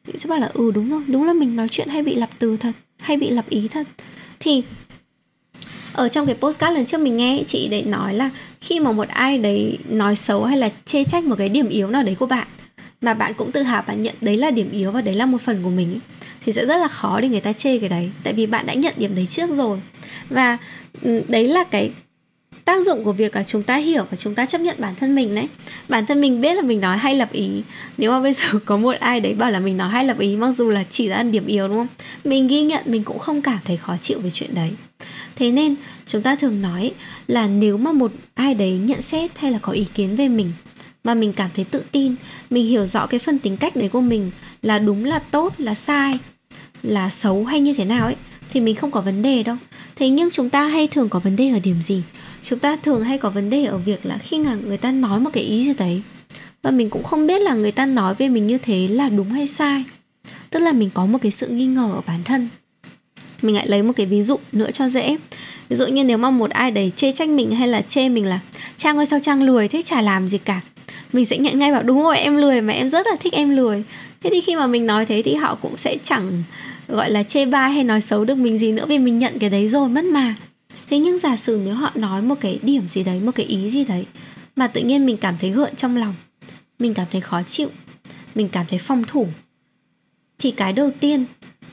Mình 0.07 0.19
sẽ 0.19 0.29
bảo 0.29 0.39
là 0.39 0.51
ừ 0.53 0.73
đúng 0.75 0.91
rồi 0.91 1.03
đúng 1.07 1.25
là 1.25 1.33
mình 1.33 1.57
nói 1.57 1.69
chuyện 1.71 1.89
hay 1.89 2.03
bị 2.03 2.15
lặp 2.15 2.31
từ 2.39 2.57
thật 2.57 2.73
hay 3.01 3.17
bị 3.17 3.31
lặp 3.31 3.49
ý 3.49 3.69
thật. 3.69 3.87
Thì 4.41 4.63
ở 5.93 6.09
trong 6.09 6.27
cái 6.27 6.35
postcard 6.35 6.77
lần 6.77 6.87
trước 6.87 7.01
mình 7.01 7.17
nghe 7.17 7.43
chị 7.47 7.69
để 7.71 7.83
nói 7.83 8.15
là 8.15 8.31
khi 8.61 8.81
mà 8.81 8.93
một 8.93 9.09
ai 9.09 9.39
đấy 9.39 9.79
nói 9.89 10.17
xấu 10.17 10.45
hay 10.45 10.59
là 10.59 10.71
chê 10.85 11.05
trách 11.05 11.25
một 11.25 11.35
cái 11.39 11.49
điểm 11.49 11.69
yếu 11.69 11.91
nào 11.91 12.03
đấy 12.03 12.15
của 12.15 12.27
bạn 12.27 12.47
mà 13.01 13.15
bạn 13.15 13.35
cũng 13.35 13.53
tự 13.53 13.63
hào 13.63 13.83
bạn 13.87 14.01
nhận 14.01 14.15
đấy 14.21 14.37
là 14.37 14.51
điểm 14.51 14.71
yếu 14.73 14.91
và 14.91 15.01
đấy 15.01 15.15
là 15.15 15.27
một 15.27 15.41
phần 15.41 15.61
của 15.63 15.71
mình 15.71 15.93
ấy, 15.93 16.01
thì 16.45 16.53
sẽ 16.53 16.67
rất 16.67 16.77
là 16.77 16.89
khó 16.89 17.21
để 17.21 17.29
người 17.29 17.41
ta 17.41 17.53
chê 17.53 17.79
cái 17.79 17.89
đấy. 17.89 18.11
Tại 18.23 18.33
vì 18.33 18.47
bạn 18.47 18.67
đã 18.67 18.75
nhận 18.75 18.95
điểm 18.97 19.15
đấy 19.15 19.27
trước 19.27 19.51
rồi. 19.51 19.81
Và 20.31 20.59
ừ, 21.03 21.23
đấy 21.29 21.49
là 21.49 21.65
cái 21.65 21.91
tác 22.67 22.85
dụng 22.85 23.05
của 23.05 23.13
việc 23.13 23.37
là 23.37 23.43
chúng 23.43 23.63
ta 23.63 23.77
hiểu 23.77 24.05
và 24.11 24.17
chúng 24.17 24.35
ta 24.35 24.47
chấp 24.47 24.61
nhận 24.61 24.77
bản 24.79 24.95
thân 24.95 25.15
mình 25.15 25.35
đấy. 25.35 25.49
Bản 25.89 26.07
thân 26.07 26.21
mình 26.21 26.41
biết 26.41 26.55
là 26.55 26.63
mình 26.63 26.81
nói 26.81 26.99
hay 26.99 27.15
lập 27.15 27.33
ý. 27.33 27.63
Nếu 27.99 28.11
mà 28.11 28.21
bây 28.21 28.33
giờ 28.33 28.45
có 28.65 28.77
một 28.77 28.97
ai 29.01 29.21
đấy 29.21 29.35
bảo 29.35 29.51
là 29.51 29.61
mình 29.61 29.77
nói 29.77 29.91
hay 29.91 30.05
lập 30.05 30.19
ý, 30.19 30.37
mặc 30.37 30.53
dù 30.53 30.69
là 30.69 30.85
chỉ 30.91 31.09
là 31.09 31.23
điểm 31.23 31.47
yếu, 31.47 31.69
đúng 31.69 31.77
không? 31.77 31.87
Mình 32.25 32.47
ghi 32.47 32.63
nhận, 32.63 32.83
mình 32.87 33.05
cũng 33.05 33.19
không 33.19 33.43
cảm 33.43 33.59
thấy 33.65 33.77
khó 33.77 33.97
chịu 34.01 34.21
về 34.21 34.31
chuyện 34.31 34.55
đấy. 34.55 34.71
Thế 35.37 35.53
nên, 35.53 35.75
chúng 36.07 36.23
ta 36.23 36.37
thường 36.37 36.63
nói 36.63 36.93
là 37.27 37.47
nếu 37.47 37.77
mà 37.77 37.93
một 37.93 38.13
ai 38.35 38.55
đấy 38.55 38.73
nhận 38.73 39.03
xét 39.03 39.39
hay 39.39 39.53
là 39.53 39.59
có 39.63 39.73
ý 39.73 39.87
kiến 39.95 40.17
về 40.17 40.29
mình 40.29 40.53
mà 41.05 41.15
mình 41.15 41.33
cảm 41.33 41.51
thấy 41.55 41.65
tự 41.65 41.83
tin, 41.93 42.15
mình 42.51 42.67
hiểu 42.67 42.87
rõ 42.87 43.07
cái 43.07 43.21
phần 43.21 43.39
tính 43.39 43.57
cách 43.57 43.77
đấy 43.77 43.89
của 43.89 44.01
mình 44.01 44.31
là 44.63 44.79
đúng, 44.79 45.05
là 45.05 45.19
tốt, 45.19 45.55
là 45.59 45.75
sai, 45.75 46.19
là 46.83 47.11
xấu 47.11 47.45
hay 47.45 47.61
như 47.61 47.75
thế 47.75 47.85
nào 47.85 48.07
ấy, 48.07 48.17
thì 48.51 48.61
mình 48.61 48.77
không 48.77 48.91
có 48.91 49.01
vấn 49.01 49.23
đề 49.23 49.43
đâu. 49.43 49.57
Thế 49.97 50.09
nhưng 50.09 50.31
chúng 50.31 50.51
ta 50.51 50.67
hay 50.67 50.89
thường 50.89 51.09
có 51.09 51.19
vấn 51.19 51.37
đề 51.37 51.49
ở 51.51 51.59
điểm 51.59 51.83
gì? 51.83 52.03
Chúng 52.49 52.59
ta 52.59 52.77
thường 52.77 53.03
hay 53.03 53.19
có 53.19 53.31
vấn 53.31 53.51
đề 53.51 53.65
ở 53.65 53.79
việc 53.79 54.07
là 54.07 54.19
khi 54.19 54.39
mà 54.39 54.55
người 54.67 54.77
ta 54.77 54.93
nói 54.93 55.21
một 55.21 55.31
cái 55.33 55.43
ý 55.43 55.65
gì 55.65 55.75
đấy 55.79 56.03
và 56.63 56.71
mình 56.71 56.91
cũng 56.91 57.03
không 57.03 57.27
biết 57.27 57.41
là 57.41 57.55
người 57.55 57.73
ta 57.73 57.87
nói 57.87 58.15
về 58.15 58.29
mình 58.29 58.47
như 58.47 58.59
thế 58.59 58.89
là 58.89 59.09
đúng 59.09 59.31
hay 59.31 59.47
sai. 59.47 59.85
Tức 60.51 60.59
là 60.59 60.73
mình 60.73 60.91
có 60.95 61.07
một 61.07 61.19
cái 61.23 61.33
sự 61.33 61.49
nghi 61.49 61.67
ngờ 61.67 61.91
ở 61.95 62.01
bản 62.07 62.25
thân. 62.25 62.49
Mình 63.43 63.55
lại 63.55 63.69
lấy 63.69 63.83
một 63.83 63.93
cái 63.97 64.07
ví 64.07 64.23
dụ 64.23 64.39
nữa 64.53 64.71
cho 64.71 64.89
dễ. 64.89 65.17
Ví 65.69 65.77
dụ 65.77 65.87
như 65.87 66.05
nếu 66.05 66.19
mà 66.19 66.31
một 66.31 66.51
ai 66.51 66.71
đấy 66.71 66.93
chê 66.97 67.13
trách 67.13 67.29
mình 67.29 67.51
hay 67.51 67.69
là 67.69 67.83
chê 67.83 68.09
mình 68.09 68.27
là, 68.27 68.41
trang 68.77 68.97
ơi, 68.97 69.07
sao 69.07 69.21
trang 69.21 69.43
lười 69.43 69.69
thế, 69.69 69.83
chả 69.83 70.01
làm 70.01 70.29
gì 70.29 70.39
cả. 70.39 70.61
Mình 71.13 71.25
sẽ 71.25 71.39
nhận 71.39 71.59
ngay 71.59 71.73
bảo, 71.73 71.83
đúng 71.83 72.03
rồi, 72.03 72.19
em 72.19 72.37
lười 72.37 72.61
mà 72.61 72.73
em 72.73 72.91
rất 72.91 73.07
là 73.07 73.17
thích 73.21 73.33
em 73.33 73.57
lười. 73.57 73.83
Thế 74.23 74.31
thì 74.33 74.41
khi 74.41 74.57
mà 74.57 74.67
mình 74.67 74.87
nói 74.87 75.07
thế 75.07 75.23
thì 75.25 75.35
họ 75.35 75.55
cũng 75.55 75.77
sẽ 75.77 75.97
chẳng, 76.03 76.43
gọi 76.89 77.11
là, 77.11 77.23
chê 77.23 77.47
bai 77.47 77.71
hay 77.71 77.85
nói 77.85 78.01
xấu 78.01 78.25
được 78.25 78.35
mình 78.35 78.59
gì 78.59 78.73
nữa 78.73 78.85
vì 78.89 78.99
mình 78.99 79.19
nhận 79.19 79.39
cái 79.39 79.51
đấy 79.51 79.69
rồi, 79.69 79.89
mất 79.89 80.05
mà 80.05 80.35
thế 80.89 80.99
nhưng 80.99 81.19
giả 81.19 81.37
sử 81.37 81.61
nếu 81.65 81.75
họ 81.75 81.91
nói 81.95 82.23
một 82.23 82.35
cái 82.41 82.59
điểm 82.63 82.89
gì 82.89 83.03
đấy, 83.05 83.21
một 83.21 83.33
cái 83.35 83.47
ý 83.47 83.71
gì 83.71 83.85
đấy 83.85 84.07
mà 84.57 84.67
tự 84.67 84.81
nhiên 84.81 85.07
mình 85.07 85.17
cảm 85.17 85.35
thấy 85.41 85.51
gợn 85.51 85.77
trong 85.77 85.97
lòng, 85.97 86.15
mình 86.79 86.95
cảm 86.95 87.07
thấy 87.13 87.21
khó 87.21 87.43
chịu, 87.43 87.69
mình 88.35 88.49
cảm 88.49 88.67
thấy 88.69 88.79
phòng 88.79 89.05
thủ, 89.07 89.27
thì 90.39 90.51
cái 90.51 90.73
đầu 90.73 90.91
tiên 91.01 91.25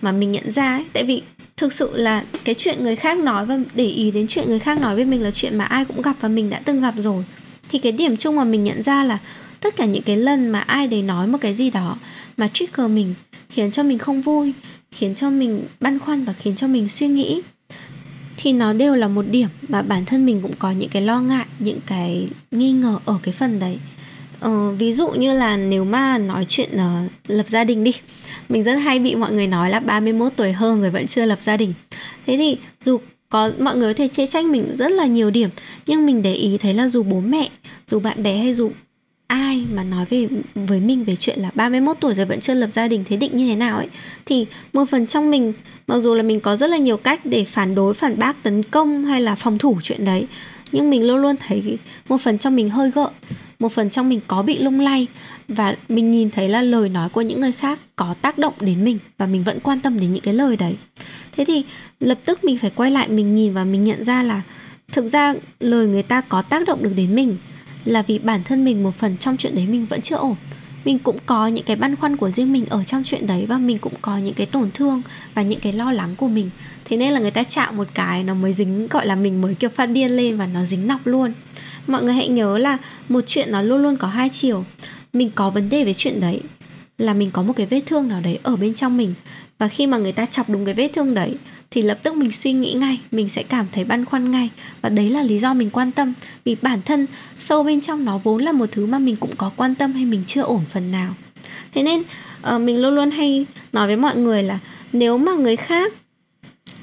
mà 0.01 0.11
mình 0.11 0.31
nhận 0.31 0.51
ra 0.51 0.75
ấy, 0.75 0.85
tại 0.93 1.03
vì 1.03 1.21
thực 1.57 1.73
sự 1.73 1.97
là 1.97 2.25
cái 2.43 2.55
chuyện 2.55 2.83
người 2.83 2.95
khác 2.95 3.17
nói 3.17 3.45
và 3.45 3.59
để 3.75 3.85
ý 3.85 4.11
đến 4.11 4.27
chuyện 4.27 4.49
người 4.49 4.59
khác 4.59 4.79
nói 4.79 4.95
với 4.95 5.05
mình 5.05 5.21
là 5.21 5.31
chuyện 5.31 5.57
mà 5.57 5.65
ai 5.65 5.85
cũng 5.85 6.01
gặp 6.01 6.15
và 6.19 6.29
mình 6.29 6.49
đã 6.49 6.61
từng 6.65 6.81
gặp 6.81 6.93
rồi, 6.97 7.23
thì 7.69 7.79
cái 7.79 7.91
điểm 7.91 8.17
chung 8.17 8.35
mà 8.35 8.43
mình 8.43 8.63
nhận 8.63 8.83
ra 8.83 9.03
là 9.03 9.17
tất 9.59 9.75
cả 9.75 9.85
những 9.85 10.03
cái 10.03 10.15
lần 10.15 10.49
mà 10.49 10.59
ai 10.59 10.87
đấy 10.87 11.01
nói 11.01 11.27
một 11.27 11.37
cái 11.41 11.53
gì 11.53 11.69
đó 11.69 11.97
mà 12.37 12.47
trigger 12.47 12.89
mình, 12.89 13.13
khiến 13.49 13.71
cho 13.71 13.83
mình 13.83 13.97
không 13.97 14.21
vui, 14.21 14.53
khiến 14.91 15.15
cho 15.15 15.29
mình 15.29 15.63
băn 15.79 15.99
khoăn 15.99 16.25
và 16.25 16.33
khiến 16.33 16.55
cho 16.55 16.67
mình 16.67 16.89
suy 16.89 17.07
nghĩ 17.07 17.41
thì 18.43 18.53
nó 18.53 18.73
đều 18.73 18.95
là 18.95 19.07
một 19.07 19.25
điểm 19.31 19.49
mà 19.67 19.81
bản 19.81 20.05
thân 20.05 20.25
mình 20.25 20.39
cũng 20.41 20.53
có 20.59 20.71
những 20.71 20.89
cái 20.89 21.01
lo 21.01 21.21
ngại 21.21 21.45
những 21.59 21.79
cái 21.87 22.27
nghi 22.51 22.71
ngờ 22.71 22.99
ở 23.05 23.17
cái 23.23 23.33
phần 23.33 23.59
đấy. 23.59 23.77
Ờ, 24.39 24.71
ví 24.71 24.93
dụ 24.93 25.09
như 25.09 25.33
là 25.37 25.57
nếu 25.57 25.83
mà 25.83 26.17
nói 26.17 26.45
chuyện 26.47 26.69
uh, 26.75 27.11
lập 27.27 27.47
gia 27.47 27.63
đình 27.63 27.83
đi. 27.83 27.91
Mình 28.49 28.63
rất 28.63 28.73
hay 28.73 28.99
bị 28.99 29.15
mọi 29.15 29.31
người 29.31 29.47
nói 29.47 29.69
là 29.69 29.79
31 29.79 30.33
tuổi 30.35 30.51
hơn 30.51 30.81
rồi 30.81 30.89
vẫn 30.89 31.07
chưa 31.07 31.25
lập 31.25 31.41
gia 31.41 31.57
đình. 31.57 31.73
Thế 32.25 32.37
thì 32.37 32.57
dù 32.85 32.99
có 33.29 33.51
mọi 33.59 33.75
người 33.75 33.93
có 33.93 33.97
thể 33.97 34.07
chê 34.07 34.25
trách 34.25 34.45
mình 34.45 34.75
rất 34.75 34.91
là 34.91 35.05
nhiều 35.05 35.29
điểm 35.31 35.49
nhưng 35.85 36.05
mình 36.05 36.21
để 36.21 36.33
ý 36.33 36.57
thấy 36.57 36.73
là 36.73 36.87
dù 36.87 37.03
bố 37.03 37.19
mẹ 37.19 37.49
dù 37.87 37.99
bạn 37.99 38.23
bè 38.23 38.37
hay 38.37 38.53
dù 38.53 38.71
ai 39.33 39.65
mà 39.73 39.83
nói 39.83 40.05
về, 40.09 40.27
với 40.55 40.79
mình 40.79 41.03
về 41.03 41.15
chuyện 41.15 41.39
là 41.39 41.51
31 41.55 41.97
tuổi 41.99 42.13
rồi 42.15 42.25
vẫn 42.25 42.39
chưa 42.39 42.53
lập 42.53 42.67
gia 42.67 42.87
đình 42.87 43.03
thế 43.07 43.17
định 43.17 43.37
như 43.37 43.47
thế 43.47 43.55
nào 43.55 43.77
ấy, 43.77 43.87
thì 44.25 44.45
một 44.73 44.85
phần 44.89 45.07
trong 45.07 45.31
mình, 45.31 45.53
mặc 45.87 45.99
dù 45.99 46.13
là 46.13 46.23
mình 46.23 46.39
có 46.39 46.55
rất 46.55 46.69
là 46.69 46.77
nhiều 46.77 46.97
cách 46.97 47.25
để 47.25 47.45
phản 47.45 47.75
đối, 47.75 47.93
phản 47.93 48.19
bác, 48.19 48.43
tấn 48.43 48.63
công 48.63 49.05
hay 49.05 49.21
là 49.21 49.35
phòng 49.35 49.57
thủ 49.57 49.77
chuyện 49.83 50.05
đấy, 50.05 50.27
nhưng 50.71 50.89
mình 50.89 51.07
luôn 51.07 51.17
luôn 51.17 51.35
thấy 51.47 51.77
một 52.09 52.21
phần 52.21 52.37
trong 52.37 52.55
mình 52.55 52.69
hơi 52.69 52.91
gợn, 52.91 53.11
một 53.59 53.71
phần 53.71 53.89
trong 53.89 54.09
mình 54.09 54.19
có 54.27 54.43
bị 54.43 54.59
lung 54.59 54.79
lay 54.79 55.07
và 55.47 55.75
mình 55.89 56.11
nhìn 56.11 56.29
thấy 56.29 56.49
là 56.49 56.61
lời 56.61 56.89
nói 56.89 57.09
của 57.09 57.21
những 57.21 57.41
người 57.41 57.51
khác 57.51 57.79
có 57.95 58.15
tác 58.21 58.37
động 58.37 58.53
đến 58.59 58.83
mình 58.83 58.97
và 59.17 59.25
mình 59.25 59.43
vẫn 59.43 59.59
quan 59.59 59.81
tâm 59.81 59.99
đến 59.99 60.13
những 60.13 60.23
cái 60.23 60.33
lời 60.33 60.55
đấy. 60.55 60.75
Thế 61.31 61.45
thì 61.45 61.65
lập 61.99 62.19
tức 62.25 62.43
mình 62.43 62.57
phải 62.57 62.71
quay 62.75 62.91
lại 62.91 63.07
mình 63.07 63.35
nhìn 63.35 63.53
và 63.53 63.63
mình 63.63 63.83
nhận 63.83 64.05
ra 64.05 64.23
là 64.23 64.41
thực 64.91 65.07
ra 65.07 65.33
lời 65.59 65.87
người 65.87 66.03
ta 66.03 66.21
có 66.21 66.41
tác 66.41 66.67
động 66.67 66.83
được 66.83 66.93
đến 66.95 67.15
mình 67.15 67.37
là 67.85 68.01
vì 68.01 68.19
bản 68.19 68.43
thân 68.43 68.65
mình 68.65 68.83
một 68.83 68.95
phần 68.95 69.17
trong 69.17 69.37
chuyện 69.37 69.55
đấy 69.55 69.67
mình 69.67 69.85
vẫn 69.85 70.01
chưa 70.01 70.15
ổn. 70.15 70.35
Mình 70.85 70.99
cũng 70.99 71.17
có 71.25 71.47
những 71.47 71.65
cái 71.65 71.75
băn 71.75 71.95
khoăn 71.95 72.17
của 72.17 72.31
riêng 72.31 72.53
mình 72.53 72.65
ở 72.69 72.83
trong 72.83 73.03
chuyện 73.03 73.27
đấy 73.27 73.45
và 73.45 73.57
mình 73.57 73.77
cũng 73.77 73.93
có 74.01 74.17
những 74.17 74.33
cái 74.33 74.45
tổn 74.45 74.71
thương 74.73 75.01
và 75.33 75.41
những 75.41 75.59
cái 75.59 75.73
lo 75.73 75.91
lắng 75.91 76.15
của 76.15 76.27
mình. 76.27 76.49
Thế 76.85 76.97
nên 76.97 77.13
là 77.13 77.19
người 77.19 77.31
ta 77.31 77.43
chạm 77.43 77.77
một 77.77 77.87
cái 77.93 78.23
nó 78.23 78.33
mới 78.33 78.53
dính, 78.53 78.87
gọi 78.87 79.05
là 79.05 79.15
mình 79.15 79.41
mới, 79.41 79.55
kiểu, 79.55 79.69
phát 79.69 79.85
điên 79.85 80.11
lên 80.11 80.37
và 80.37 80.47
nó 80.47 80.65
dính 80.65 80.87
nọc 80.87 81.07
luôn. 81.07 81.33
Mọi 81.87 82.03
người 82.03 82.13
hãy 82.13 82.27
nhớ 82.27 82.57
là 82.57 82.77
một 83.09 83.21
chuyện 83.27 83.51
nó 83.51 83.61
luôn 83.61 83.81
luôn 83.81 83.97
có 83.97 84.07
hai 84.07 84.29
chiều. 84.29 84.65
Mình 85.13 85.31
có 85.35 85.49
vấn 85.49 85.69
đề 85.69 85.83
với 85.83 85.93
chuyện 85.93 86.19
đấy 86.19 86.41
là 86.97 87.13
mình 87.13 87.31
có 87.31 87.43
một 87.43 87.53
cái 87.55 87.65
vết 87.65 87.81
thương 87.85 88.07
nào 88.07 88.21
đấy 88.23 88.39
ở 88.43 88.55
bên 88.55 88.73
trong 88.73 88.97
mình. 88.97 89.13
Và 89.57 89.67
khi 89.67 89.87
mà 89.87 89.97
người 89.97 90.11
ta 90.11 90.25
chọc 90.25 90.49
đúng 90.49 90.65
cái 90.65 90.73
vết 90.73 90.87
thương 90.93 91.13
đấy 91.13 91.35
thì 91.73 91.81
lập 91.81 91.99
tức 92.03 92.15
mình 92.15 92.31
suy 92.31 92.51
nghĩ 92.51 92.73
ngay 92.73 92.99
mình 93.11 93.29
sẽ 93.29 93.43
cảm 93.43 93.65
thấy 93.71 93.83
băn 93.83 94.05
khoăn 94.05 94.31
ngay. 94.31 94.49
Và 94.81 94.89
đấy 94.89 95.09
là 95.09 95.21
lý 95.21 95.39
do 95.39 95.53
mình 95.53 95.69
quan 95.69 95.91
tâm. 95.91 96.13
Vì 96.45 96.55
bản 96.61 96.81
thân 96.85 97.07
sâu 97.37 97.63
bên 97.63 97.81
trong 97.81 98.05
nó 98.05 98.17
vốn 98.17 98.41
là 98.41 98.51
một 98.51 98.65
thứ 98.71 98.85
mà 98.85 98.99
mình 98.99 99.15
cũng 99.15 99.35
có 99.35 99.51
quan 99.55 99.75
tâm 99.75 99.93
hay 99.93 100.05
mình 100.05 100.23
chưa 100.27 100.41
ổn 100.41 100.61
phần 100.69 100.91
nào. 100.91 101.13
Thế 101.73 101.83
nên 101.83 102.03
uh, 102.55 102.61
mình 102.61 102.81
luôn 102.81 102.95
luôn 102.95 103.11
hay 103.11 103.45
nói 103.73 103.87
với 103.87 103.97
mọi 103.97 104.15
người 104.15 104.43
là 104.43 104.59
nếu 104.93 105.17
mà 105.17 105.31
người 105.31 105.55
khác 105.55 105.93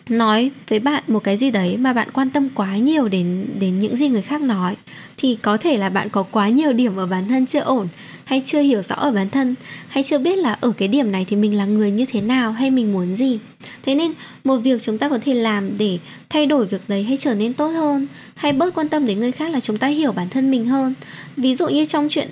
nói 0.09 0.51
với 0.69 0.79
bạn 0.79 1.03
một 1.07 1.25
cái 1.25 1.37
gì 1.37 1.51
đấy 1.51 1.77
mà 1.77 1.93
bạn 1.93 2.09
quan 2.13 2.31
tâm 2.31 2.49
quá 2.55 2.77
nhiều 2.77 3.09
đến 3.09 3.47
đến 3.59 3.79
những 3.79 3.97
gì 3.97 4.09
người 4.09 4.23
khác 4.23 4.41
nói 4.41 4.77
thì 5.17 5.37
có 5.43 5.57
thể 5.57 5.77
là 5.77 5.89
bạn 5.89 6.09
có 6.09 6.23
quá 6.23 6.49
nhiều 6.49 6.73
điểm 6.73 6.97
ở 6.97 7.07
bản 7.07 7.29
thân 7.29 7.47
chưa 7.47 7.61
ổn 7.61 7.89
hay 8.25 8.43
chưa 8.45 8.61
hiểu 8.61 8.83
rõ 8.83 8.95
ở 8.95 9.11
bản 9.11 9.31
thân 9.31 9.55
hay 9.89 10.03
chưa 10.03 10.19
biết 10.19 10.39
là 10.39 10.53
ở 10.61 10.73
cái 10.73 10.89
điểm 10.89 11.13
này 11.13 11.27
thì 11.29 11.37
mình 11.37 11.59
là 11.59 11.65
người 11.65 11.91
như 11.91 12.05
thế 12.05 12.21
nào 12.21 12.53
hay 12.53 12.71
mình 12.71 12.93
muốn 12.93 13.15
gì 13.15 13.39
thế 13.83 13.95
nên 13.95 14.13
một 14.45 14.57
việc 14.57 14.83
chúng 14.83 14.99
ta 14.99 15.09
có 15.09 15.19
thể 15.19 15.35
làm 15.35 15.79
để 15.79 15.99
thay 16.29 16.47
đổi 16.47 16.67
việc 16.67 16.81
đấy 16.89 17.03
hay 17.03 17.17
trở 17.17 17.35
nên 17.35 17.55
tốt 17.55 17.69
hơn 17.69 18.07
hay 18.35 18.53
bớt 18.53 18.75
quan 18.75 18.89
tâm 18.89 19.07
đến 19.07 19.21
người 19.21 19.33
khác 19.33 19.51
là 19.51 19.61
chúng 19.61 19.77
ta 19.77 19.87
hiểu 19.87 20.13
bản 20.13 20.29
thân 20.29 20.51
mình 20.51 20.67
hơn. 20.67 20.95
Ví 21.37 21.55
dụ 21.55 21.69
như 21.69 21.85
trong 21.85 22.09
chuyện 22.09 22.29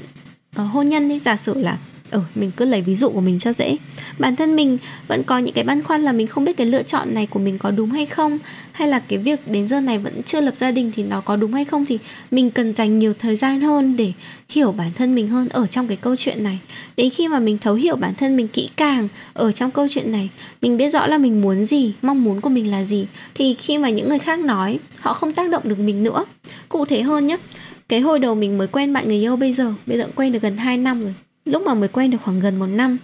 uh, 0.63 0.71
hôn 0.73 0.89
nhân 0.89 1.09
đi 1.09 1.19
giả 1.19 1.37
sử 1.37 1.55
là 1.55 1.79
ừ 2.11 2.21
mình 2.35 2.51
cứ 2.57 2.65
lấy 2.65 2.83
ví 2.83 2.97
dụ 2.97 3.09
của 3.09 3.21
mình 3.21 3.39
cho 3.39 3.53
dễ. 3.53 3.77
Bản 4.19 4.37
thân 4.37 4.57
mình 4.57 4.79
vẫn 5.09 5.23
có 5.23 5.39
những 5.39 5.55
cái 5.55 5.65
băn 5.65 5.83
khoăn 5.83 6.03
là 6.03 6.13
mình 6.13 6.27
không 6.27 6.45
biết 6.45 6.57
cái 6.57 6.67
lựa 6.67 6.83
chọn 6.83 7.15
này 7.15 7.27
của 7.27 7.39
mình 7.39 7.59
có 7.59 7.71
đúng 7.71 7.91
hay 7.91 8.07
không, 8.07 8.39
hay 8.73 8.89
là 8.89 8.99
cái 8.99 9.19
việc 9.19 9.41
đến 9.51 9.69
giờ 9.69 9.81
này 9.81 9.99
vẫn 9.99 10.23
chưa 10.23 10.41
lập 10.41 10.57
gia 10.57 10.71
đình 10.71 10.93
thì 10.97 11.03
nó 11.03 11.21
có 11.21 11.37
đúng 11.37 11.53
hay 11.53 11.65
không 11.65 11.87
thì 11.87 11.99
mình 12.31 12.51
cần 12.51 12.73
dành 12.73 12.99
nhiều 12.99 13.15
thời 13.19 13.37
gian 13.37 13.61
hơn 13.61 13.97
để 13.97 14.13
hiểu 14.49 14.73
bản 14.73 14.91
thân 14.95 15.15
mình 15.15 15.29
hơn 15.29 15.49
ở 15.49 15.67
trong 15.67 15.87
cái 15.87 15.97
câu 15.97 16.17
chuyện 16.17 16.43
này. 16.43 16.59
Đến 16.97 17.11
khi 17.11 17.29
mà 17.29 17.39
mình 17.39 17.59
thấu 17.59 17.75
hiểu 17.75 17.97
bản 17.97 18.15
thân 18.15 18.37
mình 18.37 18.49
kỹ 18.49 18.71
càng 18.77 19.09
ở 19.33 19.53
trong 19.53 19.71
câu 19.71 19.87
chuyện 19.89 20.13
này, 20.13 20.29
mình 20.63 20.77
biết 20.77 20.91
rõ 20.91 21.07
là 21.07 21.19
mình 21.19 21.41
muốn 21.41 21.65
gì, 21.65 21.93
mong 22.03 22.25
muốn 22.25 22.41
của 22.41 22.51
mình 22.51 22.71
là 22.71 22.85
gì, 22.85 23.07
thì 23.35 23.55
khi 23.55 23.79
mà 23.79 23.89
những 23.89 24.09
người 24.09 24.19
khác 24.19 24.39
nói, 24.39 24.79
họ 24.99 25.13
không 25.13 25.33
tác 25.33 25.51
động 25.51 25.63
được 25.65 25.79
mình 25.79 26.03
nữa. 26.03 26.25
Cụ 26.69 26.85
thể 26.85 27.03
hơn 27.03 27.27
nhé 27.27 27.37
cái 27.89 28.01
hồi 28.01 28.19
đầu 28.19 28.35
mình 28.35 28.59
mới 28.59 28.67
quen 28.67 28.93
bạn 28.93 29.09
người 29.09 29.17
yêu 29.17 29.37
bây 29.37 29.53
giờ 29.53 29.75
bây 29.87 29.99
giờ 29.99 30.05
cũng 30.05 30.15
quen 30.17 30.33
được 30.33 30.43
gần 30.43 30.57
2 30.57 30.77
năm 30.77 31.03
rồi 31.03 31.15
lúc 31.45 31.63
mà 31.63 31.75
mới 31.75 31.89
quen 31.89 32.11
được 32.11 32.19
khoảng 32.25 32.41
gần 32.41 32.59
một 32.59 32.67
năm 32.67 32.99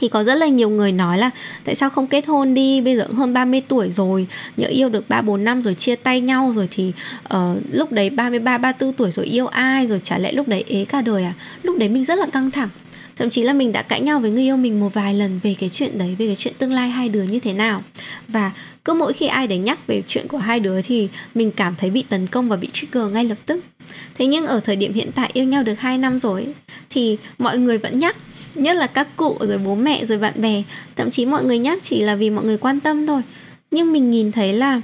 thì 0.00 0.08
có 0.08 0.24
rất 0.24 0.34
là 0.34 0.46
nhiều 0.46 0.70
người 0.70 0.92
nói 0.92 1.18
là 1.18 1.30
tại 1.64 1.74
sao 1.74 1.90
không 1.90 2.06
kết 2.06 2.26
hôn 2.26 2.54
đi? 2.54 2.80
Bây 2.80 2.96
giờ 2.96 3.06
hơn 3.12 3.34
30 3.34 3.62
tuổi 3.68 3.90
rồi 3.90 4.26
nhỡ 4.56 4.66
yêu 4.66 4.88
được 4.88 5.08
3 5.08 5.22
4 5.22 5.44
năm 5.44 5.62
rồi 5.62 5.74
chia 5.74 5.96
tay 5.96 6.20
nhau 6.20 6.52
rồi 6.56 6.68
thì 6.70 6.92
uh, 7.34 7.38
lúc 7.72 7.92
đấy 7.92 8.10
33 8.10 8.58
34 8.58 8.92
tuổi 8.92 9.10
rồi 9.10 9.26
yêu 9.26 9.46
ai 9.46 9.86
rồi 9.86 10.00
chả 10.00 10.18
lẽ 10.18 10.32
lúc 10.32 10.48
đấy 10.48 10.64
ế 10.68 10.84
cả 10.84 11.02
đời 11.02 11.24
à? 11.24 11.34
Lúc 11.62 11.78
đấy 11.78 11.88
mình 11.88 12.04
rất 12.04 12.18
là 12.18 12.26
căng 12.32 12.50
thẳng. 12.50 12.68
Thậm 13.16 13.30
chí 13.30 13.42
là 13.42 13.52
mình 13.52 13.72
đã 13.72 13.82
cãi 13.82 14.00
nhau 14.00 14.20
với 14.20 14.30
người 14.30 14.42
yêu 14.42 14.56
mình 14.56 14.80
một 14.80 14.94
vài 14.94 15.14
lần 15.14 15.40
về 15.42 15.54
cái 15.58 15.68
chuyện 15.68 15.98
đấy 15.98 16.14
về 16.18 16.26
cái 16.26 16.36
chuyện 16.36 16.54
tương 16.58 16.72
lai 16.72 16.88
hai 16.90 17.08
đứa 17.08 17.22
như 17.22 17.38
thế 17.38 17.52
nào. 17.52 17.82
Và 18.28 18.52
cứ 18.84 18.94
mỗi 18.94 19.12
khi 19.12 19.26
ai 19.26 19.46
đấy 19.46 19.58
nhắc 19.58 19.86
về 19.86 20.02
chuyện 20.06 20.28
của 20.28 20.38
hai 20.38 20.60
đứa 20.60 20.82
thì 20.82 21.08
mình 21.34 21.50
cảm 21.50 21.74
thấy 21.78 21.90
bị 21.90 22.04
tấn 22.08 22.26
công 22.26 22.48
và 22.48 22.56
bị 22.56 22.68
trigger 22.72 23.12
ngay 23.12 23.24
lập 23.24 23.38
tức. 23.46 23.64
Thế 24.14 24.26
nhưng 24.26 24.46
ở 24.46 24.60
thời 24.60 24.76
điểm 24.76 24.94
hiện 24.94 25.10
tại 25.14 25.30
yêu 25.32 25.44
nhau 25.44 25.62
được 25.62 25.74
2 25.78 25.98
năm 25.98 26.18
rồi 26.18 26.46
thì 26.90 27.16
mọi 27.38 27.58
người 27.58 27.78
vẫn 27.78 27.98
nhắc, 27.98 28.16
nhất 28.54 28.76
là 28.76 28.86
các 28.86 29.16
cụ 29.16 29.36
rồi 29.40 29.58
bố 29.58 29.74
mẹ 29.74 30.04
rồi 30.04 30.18
bạn 30.18 30.34
bè. 30.36 30.62
Thậm 30.96 31.10
chí 31.10 31.26
mọi 31.26 31.44
người 31.44 31.58
nhắc 31.58 31.78
chỉ 31.82 32.00
là 32.00 32.14
vì 32.14 32.30
mọi 32.30 32.44
người 32.44 32.58
quan 32.58 32.80
tâm 32.80 33.06
thôi. 33.06 33.22
Nhưng 33.70 33.92
mình 33.92 34.10
nhìn 34.10 34.32
thấy 34.32 34.52
là 34.52 34.80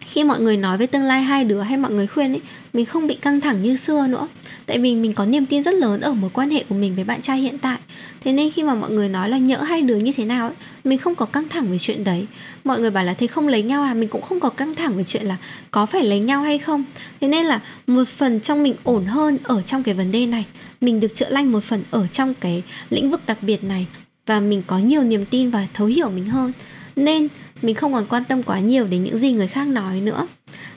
khi 0.00 0.24
mọi 0.24 0.40
người 0.40 0.56
nói 0.56 0.78
về 0.78 0.86
tương 0.86 1.04
lai 1.04 1.22
hai 1.22 1.44
đứa 1.44 1.60
hay 1.60 1.76
mọi 1.76 1.92
người 1.92 2.06
khuyên 2.06 2.32
ấy, 2.32 2.40
mình 2.72 2.86
không 2.86 3.06
bị 3.06 3.14
căng 3.14 3.40
thẳng 3.40 3.62
như 3.62 3.76
xưa 3.76 4.06
nữa. 4.06 4.28
Tại 4.66 4.78
vì 4.78 4.94
mình 4.94 5.12
có 5.12 5.26
niềm 5.26 5.46
tin 5.46 5.62
rất 5.62 5.74
lớn 5.74 6.00
ở 6.00 6.14
mối 6.14 6.30
quan 6.34 6.50
hệ 6.50 6.64
của 6.68 6.74
mình 6.74 6.94
với 6.94 7.04
bạn 7.04 7.20
trai 7.20 7.38
hiện 7.38 7.58
tại. 7.58 7.78
Thế 8.20 8.32
nên 8.32 8.50
khi 8.50 8.62
mà 8.62 8.74
mọi 8.74 8.90
người 8.90 9.08
nói 9.08 9.28
là 9.28 9.38
nhỡ 9.38 9.62
hai 9.62 9.82
đứa 9.82 9.96
như 9.96 10.12
thế 10.12 10.24
nào 10.24 10.46
ấy 10.46 10.56
mình 10.84 10.98
không 10.98 11.14
có 11.14 11.26
căng 11.26 11.48
thẳng 11.48 11.70
về 11.70 11.78
chuyện 11.78 12.04
đấy. 12.04 12.26
Mọi 12.64 12.80
người 12.80 12.90
bảo 12.90 13.04
là 13.04 13.14
thế 13.14 13.26
không 13.26 13.48
lấy 13.48 13.62
nhau 13.62 13.82
à? 13.82 13.94
Mình 13.94 14.08
cũng 14.08 14.22
không 14.22 14.40
có 14.40 14.48
căng 14.48 14.74
thẳng 14.74 14.96
về 14.96 15.04
chuyện 15.04 15.26
là 15.26 15.36
có 15.70 15.86
phải 15.86 16.04
lấy 16.04 16.20
nhau 16.20 16.42
hay 16.42 16.58
không. 16.58 16.84
Thế 17.20 17.28
nên 17.28 17.46
là 17.46 17.60
một 17.86 18.08
phần 18.08 18.40
trong 18.40 18.62
mình 18.62 18.74
ổn 18.82 19.04
hơn 19.04 19.38
ở 19.44 19.62
trong 19.62 19.82
cái 19.82 19.94
vấn 19.94 20.12
đề 20.12 20.26
này. 20.26 20.44
Mình 20.80 21.00
được 21.00 21.14
chữa 21.14 21.28
lành 21.28 21.52
một 21.52 21.64
phần 21.64 21.82
ở 21.90 22.06
trong 22.06 22.34
cái 22.34 22.62
lĩnh 22.90 23.10
vực 23.10 23.20
đặc 23.26 23.38
biệt 23.42 23.64
này. 23.64 23.86
Và 24.26 24.40
mình 24.40 24.62
có 24.66 24.78
nhiều 24.78 25.02
niềm 25.02 25.24
tin 25.24 25.50
và 25.50 25.66
thấu 25.74 25.86
hiểu 25.86 26.10
mình 26.10 26.24
hơn. 26.24 26.52
Nên 26.96 27.28
mình 27.62 27.74
không 27.74 27.92
còn 27.92 28.06
quan 28.06 28.24
tâm 28.24 28.42
quá 28.42 28.58
nhiều 28.58 28.86
đến 28.86 29.04
những 29.04 29.18
gì 29.18 29.32
người 29.32 29.48
khác 29.48 29.68
nói 29.68 30.00
nữa. 30.00 30.26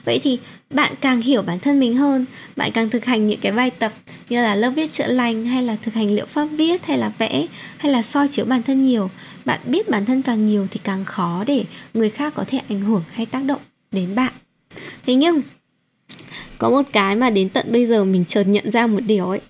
Vậy 0.04 0.18
thì 0.22 0.38
bạn 0.70 0.94
càng 1.00 1.20
hiểu 1.20 1.42
bản 1.42 1.58
thân 1.58 1.80
mình 1.80 1.96
hơn, 1.96 2.26
bạn 2.56 2.70
càng 2.72 2.90
thực 2.90 3.04
hành 3.04 3.26
những 3.26 3.40
cái 3.40 3.52
bài 3.52 3.70
tập 3.70 3.92
như 4.28 4.42
là 4.42 4.54
lớp 4.54 4.70
viết 4.70 4.90
chữa 4.90 5.06
lành, 5.06 5.44
hay 5.44 5.62
là 5.62 5.76
thực 5.82 5.94
hành 5.94 6.14
liệu 6.14 6.26
pháp 6.26 6.44
viết, 6.44 6.86
hay 6.86 6.98
là 6.98 7.12
vẽ, 7.18 7.46
hay 7.76 7.92
là 7.92 8.02
soi 8.02 8.28
chiếu 8.28 8.44
bản 8.44 8.62
thân 8.62 8.84
nhiều 8.84 9.10
bạn 9.44 9.60
biết 9.64 9.90
bản 9.90 10.04
thân 10.04 10.22
càng 10.22 10.46
nhiều 10.46 10.66
thì 10.70 10.80
càng 10.84 11.04
khó 11.04 11.44
để 11.46 11.64
người 11.94 12.10
khác 12.10 12.32
có 12.36 12.44
thể 12.46 12.60
ảnh 12.68 12.80
hưởng 12.80 13.04
hay 13.10 13.26
tác 13.26 13.44
động 13.44 13.60
đến 13.92 14.14
bạn. 14.14 14.32
Thế 15.06 15.14
nhưng, 15.14 15.42
có 16.58 16.70
một 16.70 16.82
cái 16.92 17.16
mà 17.16 17.30
đến 17.30 17.48
tận 17.48 17.72
bây 17.72 17.86
giờ 17.86 18.04
mình 18.04 18.24
chợt 18.28 18.44
nhận 18.44 18.70
ra 18.70 18.86
một 18.86 19.00
điều 19.00 19.28
ấy. 19.28 19.40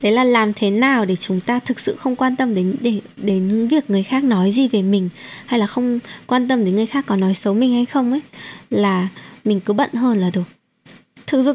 Đấy 0.00 0.12
là 0.12 0.24
làm 0.24 0.52
thế 0.54 0.70
nào 0.70 1.04
để 1.04 1.16
chúng 1.16 1.40
ta 1.40 1.58
thực 1.58 1.80
sự 1.80 1.96
không 1.96 2.16
quan 2.16 2.36
tâm 2.36 2.54
đến, 2.54 2.76
để, 2.80 3.00
đến 3.16 3.68
việc 3.68 3.90
người 3.90 4.02
khác 4.02 4.24
nói 4.24 4.50
gì 4.50 4.68
về 4.68 4.82
mình, 4.82 5.08
hay 5.46 5.60
là 5.60 5.66
không 5.66 5.98
quan 6.26 6.48
tâm 6.48 6.64
đến 6.64 6.76
người 6.76 6.86
khác 6.86 7.04
có 7.06 7.16
nói 7.16 7.34
xấu 7.34 7.54
mình 7.54 7.72
hay 7.72 7.86
không 7.86 8.10
ấy, 8.10 8.20
là 8.70 9.08
mình 9.44 9.60
cứ 9.60 9.72
bận 9.72 9.92
hơn 9.92 10.18
là 10.18 10.30
được. 10.30 10.42
Thực 11.26 11.42
sự, 11.44 11.54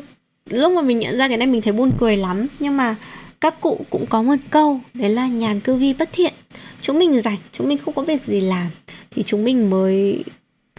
lúc 0.50 0.74
mà 0.74 0.82
mình 0.82 1.00
nhận 1.00 1.18
ra 1.18 1.28
cái 1.28 1.38
này 1.38 1.48
mình 1.48 1.62
thấy 1.62 1.74
buồn 1.74 1.92
cười 2.00 2.18
lắm. 2.18 2.48
Nhưng 2.60 2.78
mà 2.78 2.96
các 3.42 3.62
cụ 3.62 3.86
cũng 3.90 4.06
có 4.06 4.24
một 4.24 4.36
câu, 4.50 4.80
đấy 4.94 5.10
là 5.10 5.28
nhàn 5.28 5.60
cư 5.60 5.76
vi 5.76 5.94
bất 5.94 6.10
thiện 6.14 6.34
chúng 6.90 7.00
mình 7.00 7.22
rảnh, 7.22 7.38
chúng 7.52 7.68
mình 7.68 7.78
không 7.78 7.94
có 7.94 8.02
việc 8.02 8.26
gì 8.26 8.42
làm, 8.42 8.68
thì 9.12 9.24
chúng 9.24 9.44
mình 9.44 9.70
mới, 9.70 10.24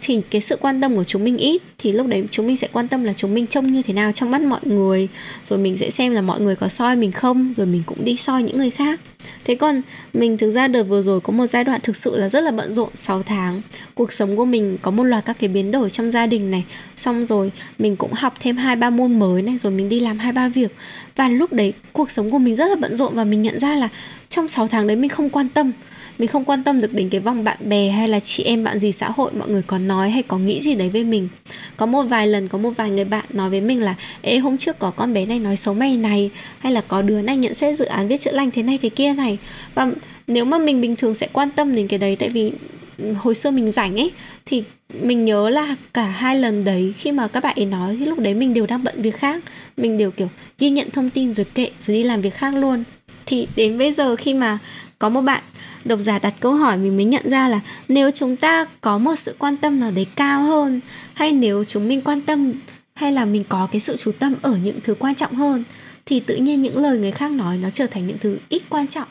thì 0.01 0.21
cái 0.31 0.41
sự 0.41 0.57
quan 0.61 0.81
tâm 0.81 0.97
của 0.97 1.05
chúng 1.05 1.25
mình 1.25 1.37
ít, 1.37 1.63
thì 1.79 1.93
lúc 1.93 2.07
đấy 2.07 2.25
chúng 2.31 2.47
mình 2.47 2.57
sẽ 2.57 2.69
quan 2.73 2.89
tâm 2.89 3.05
là 3.05 3.13
chúng 3.13 3.35
mình 3.35 3.47
trông 3.47 3.73
như 3.73 3.83
thế 3.83 3.95
nào 3.95 4.13
trong 4.13 4.31
mắt 4.31 4.41
mọi 4.41 4.61
người, 4.65 5.09
rồi 5.49 5.59
mình 5.59 5.77
sẽ 5.77 5.91
xem 5.91 6.13
là 6.13 6.21
mọi 6.21 6.41
người 6.41 6.57
có 6.57 6.69
soi 6.69 6.97
mình 6.97 7.13
không, 7.13 7.55
rồi 7.57 7.67
mình 7.67 7.83
cũng 7.87 8.05
đi 8.05 8.17
soi 8.17 8.43
những 8.43 8.59
người 8.59 8.71
khác. 8.71 9.01
Thế 9.45 9.55
còn 9.55 9.83
mình 10.15 10.39
thực 10.39 10.51
ra 10.51 10.69
đợt 10.69 10.83
vừa 10.83 11.03
rồi 11.03 11.21
có 11.21 11.33
một 11.33 11.47
giai 11.47 11.65
đoạn 11.65 11.81
thực 11.83 11.97
sự 11.97 12.17
là 12.17 12.29
rất 12.29 12.41
là 12.41 12.51
bận 12.51 12.75
rộn 12.75 12.91
6 12.95 13.23
tháng. 13.23 13.63
Cuộc 13.95 14.13
sống 14.13 14.37
của 14.37 14.45
mình 14.45 14.79
có 14.83 14.91
một 14.91 15.05
loạt 15.05 15.25
các 15.25 15.37
cái 15.39 15.49
biến 15.49 15.71
đổi 15.71 15.91
trong 15.91 16.11
gia 16.11 16.27
đình 16.27 16.51
này. 16.51 16.65
Xong 16.97 17.27
rồi 17.27 17.53
mình 17.79 17.97
cũng 17.97 18.13
học 18.13 18.35
thêm 18.41 18.57
hai, 18.57 18.77
ba 18.77 18.91
môn 18.91 19.19
mới 19.19 19.43
này, 19.43 19.59
rồi 19.59 19.73
mình 19.73 19.89
đi 19.89 20.01
làm 20.01 20.19
hai, 20.19 20.33
ba 20.33 20.49
việc. 20.49 20.75
Và 21.17 21.29
lúc 21.29 21.53
đấy 21.53 21.73
cuộc 21.93 22.11
sống 22.11 22.31
của 22.31 22.39
mình 22.39 22.57
rất 22.57 22.69
là 22.69 22.75
bận 22.75 22.97
rộn 22.97 23.15
và 23.15 23.25
mình 23.25 23.43
nhận 23.43 23.61
ra 23.61 23.77
là 23.77 23.89
trong 24.29 24.49
6 24.49 24.69
tháng 24.69 24.87
đấy 24.87 24.97
mình 24.97 25.11
không 25.11 25.31
quan 25.31 25.49
tâm 25.49 25.73
mình 26.19 26.29
không 26.29 26.45
quan 26.45 26.65
tâm 26.65 26.81
được 26.81 26.93
đến 26.93 27.09
cái 27.09 27.21
vòng 27.21 27.45
bạn 27.45 27.57
bè 27.69 27.89
hay 27.89 28.09
là 28.09 28.21
chị 28.21 28.43
em, 28.43 28.65
bạn 28.65 28.79
gì, 28.79 28.93
xã 28.93 29.11
hội, 29.11 29.31
mọi 29.39 29.49
người 29.49 29.63
có 29.67 29.79
nói 29.79 30.11
hay 30.11 30.23
có 30.23 30.39
nghĩ 30.39 30.61
gì 30.61 30.75
đấy 30.75 30.89
với 30.89 31.05
mình. 31.05 31.29
Có 31.77 31.87
một 31.87 32.03
vài 32.03 32.27
lần, 32.27 32.49
có 32.49 32.59
một 32.59 32.71
vài 32.71 32.91
người 32.91 33.05
bạn 33.05 33.25
nói 33.33 33.51
với 33.51 33.61
mình 33.61 33.83
là, 33.83 33.95
ê, 34.23 34.39
hôm 34.39 34.57
trước 34.57 34.79
có 34.79 34.91
con 34.91 35.15
bé 35.15 35.27
này 35.27 35.39
nói 35.39 35.57
xấu 35.57 35.75
mày 35.75 35.97
này, 35.97 36.31
hay 36.59 36.73
là 36.73 36.81
có 36.89 37.03
đứa 37.03 37.23
này 37.23 37.37
nhận 37.37 37.55
xét 37.55 37.77
dự 37.77 37.85
án 37.85 38.09
viết 38.09 38.21
chữa 38.21 38.33
lành 38.33 38.51
thế 38.51 38.63
này 38.63 38.79
thế 38.83 38.89
kia 38.89 39.13
này. 39.13 39.39
Và 39.75 39.93
nếu 40.27 40.45
mà 40.45 40.59
mình 40.59 40.81
bình 40.81 40.97
thường 40.97 41.15
sẽ 41.15 41.29
quan 41.33 41.51
tâm 41.51 41.75
đến 41.75 41.89
cái 41.89 41.99
đấy, 41.99 42.17
tại 42.17 42.29
vì 42.29 42.53
ừ, 42.99 43.13
hồi 43.13 43.35
xưa 43.35 43.51
mình 43.51 43.71
rảnh 43.71 44.01
ấy, 44.01 44.11
thì 44.47 44.63
mình 45.03 45.25
nhớ 45.25 45.49
là 45.49 45.77
cả 45.95 46.05
hai 46.05 46.39
lần 46.39 46.65
đấy 46.65 46.95
khi 46.99 47.13
mà 47.13 47.29
các 47.29 47.43
bạn 47.43 47.57
ấy 47.57 47.67
nói, 47.67 47.97
thì 47.99 48.05
lúc 48.05 48.19
đấy 48.19 48.35
mình 48.35 48.55
đều 48.55 48.67
đang 48.67 48.85
bận 48.85 49.03
việc 49.03 49.17
khác. 49.17 49.43
Mình 49.77 49.99
đều, 49.99 50.11
kiểu, 50.11 50.29
ghi 50.59 50.71
nhận 50.71 50.91
thông 50.91 51.11
tin 51.11 51.35
rồi 51.35 51.47
kệ, 51.55 51.71
rồi 51.81 51.97
đi 51.97 52.03
làm 52.03 52.21
việc 52.21 52.35
khác 52.35 52.55
luôn. 52.55 52.85
Thì 53.27 53.47
đến 53.57 53.79
bây 53.79 53.93
giờ 53.93 54.17
khi 54.17 54.35
mà 54.35 54.59
có 55.01 55.09
một 55.09 55.21
bạn 55.21 55.43
độc 55.85 55.99
giả 55.99 56.19
đặt 56.19 56.35
câu 56.41 56.55
hỏi 56.55 56.77
mình 56.77 56.97
mới 56.97 57.05
nhận 57.05 57.31
ra 57.31 57.49
là 57.49 57.61
nếu 57.89 58.11
chúng 58.11 58.37
ta 58.37 58.67
có 58.81 58.99
một 58.99 59.15
sự 59.15 59.35
quan 59.39 59.57
tâm 59.57 59.81
nào 59.81 59.91
đấy 59.91 60.07
cao 60.17 60.43
hơn 60.43 60.81
hay 61.15 61.33
nếu 61.33 61.65
chúng 61.65 61.89
mình 61.89 62.01
quan 62.01 62.21
tâm 62.21 62.53
hay 62.95 63.13
là 63.13 63.25
mình 63.25 63.45
có 63.49 63.69
cái 63.73 63.81
sự 63.81 63.97
chú 63.97 64.13
tâm 64.13 64.35
ở 64.43 64.57
những 64.65 64.81
thứ 64.85 64.95
quan 64.95 65.15
trọng 65.15 65.35
hơn 65.35 65.65
thì 66.07 66.21
tự 66.21 66.37
nhiên 66.37 66.63
những 66.63 66.79
lời 66.79 66.99
người 66.99 67.11
khác 67.11 67.31
nói 67.31 67.59
nó 67.63 67.71
trở 67.71 67.87
thành 67.87 68.07
những 68.07 68.19
thứ 68.19 68.39
ít 68.49 68.63
quan 68.69 68.87
trọng. 68.87 69.09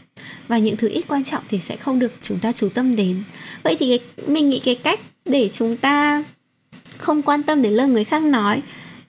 Và 0.48 0.58
những 0.58 0.78
thứ 0.78 0.88
ít 0.88 1.06
quan 1.08 1.24
trọng 1.24 1.44
thì 1.50 1.60
sẽ 1.60 1.78
không 1.78 2.00
được 2.00 2.12
chúng 2.22 2.40
ta 2.40 2.52
chú 2.52 2.70
tâm 2.70 2.96
đến. 2.96 3.24
Vậy 3.64 3.76
thì 3.80 3.98
cái, 3.98 4.26
mình 4.28 4.50
nghĩ 4.50 4.60
cái 4.60 4.76
cách 4.76 5.00
để 5.26 5.50
chúng 5.50 5.78
ta 5.78 6.24
không 6.98 7.22
quan 7.22 7.44
tâm 7.44 7.62
đến 7.62 7.74
lời 7.74 7.88
người 7.88 8.04
khác 8.04 8.24
nói 8.24 8.62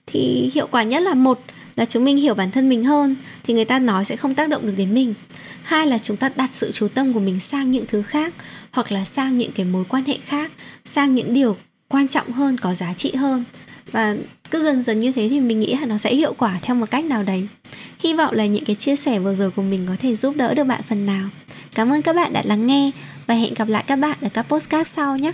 thì 0.05 0.51
hiệu 0.53 0.67
quả 0.71 0.83
nhất 0.83 1.03
là 1.03 1.13
một 1.13 1.39
là 1.75 1.85
chúng 1.85 2.05
mình 2.05 2.17
hiểu 2.17 2.33
bản 2.33 2.51
thân 2.51 2.69
mình 2.69 2.83
hơn 2.83 3.15
thì 3.43 3.53
người 3.53 3.65
ta 3.65 3.79
nói 3.79 4.05
sẽ 4.05 4.15
không 4.15 4.35
tác 4.35 4.49
động 4.49 4.67
được 4.67 4.73
đến 4.77 4.93
mình 4.93 5.13
hai 5.63 5.87
là 5.87 5.97
chúng 5.97 6.17
ta 6.17 6.29
đặt 6.35 6.49
sự 6.51 6.71
chú 6.71 6.87
tâm 6.87 7.13
của 7.13 7.19
mình 7.19 7.39
sang 7.39 7.71
những 7.71 7.85
thứ 7.87 8.01
khác, 8.01 8.33
hoặc 8.71 8.91
là 8.91 9.05
sang 9.05 9.37
những 9.37 9.51
cái 9.51 9.65
mối 9.65 9.83
quan 9.89 10.05
hệ 10.05 10.17
khác, 10.25 10.51
sang 10.85 11.15
những 11.15 11.33
điều 11.33 11.57
quan 11.89 12.07
trọng 12.07 12.31
hơn, 12.31 12.57
có 12.57 12.73
giá 12.73 12.93
trị 12.93 13.15
hơn. 13.15 13.43
Và 13.91 14.15
cứ 14.51 14.63
dần 14.63 14.83
dần 14.83 14.99
như 14.99 15.11
thế 15.11 15.27
thì 15.29 15.39
mình 15.39 15.59
nghĩ 15.59 15.75
là 15.75 15.85
nó 15.85 15.97
sẽ 15.97 16.15
hiệu 16.15 16.33
quả 16.37 16.59
theo 16.61 16.75
một 16.75 16.91
cách 16.91 17.05
nào 17.05 17.23
đấy. 17.23 17.47
Hy 17.99 18.13
vọng 18.13 18.33
là 18.33 18.45
những 18.45 18.65
cái 18.65 18.75
chia 18.75 18.95
sẻ 18.95 19.19
vừa 19.19 19.35
rồi 19.35 19.51
của 19.51 19.61
mình 19.61 19.85
có 19.87 19.95
thể 19.99 20.15
giúp 20.15 20.35
đỡ 20.35 20.53
được 20.53 20.63
bạn 20.63 20.81
phần 20.89 21.05
nào. 21.05 21.29
Cảm 21.75 21.91
ơn 21.91 22.01
các 22.01 22.15
bạn 22.15 22.33
đã 22.33 22.41
lắng 22.45 22.67
nghe 22.67 22.91
và 23.27 23.35
hẹn 23.35 23.53
gặp 23.53 23.67
lại 23.67 23.83
các 23.87 23.95
bạn 23.95 24.17
ở 24.21 24.29
các 24.33 24.43
postcard 24.43 24.89
sau 24.89 25.17
nhé! 25.17 25.31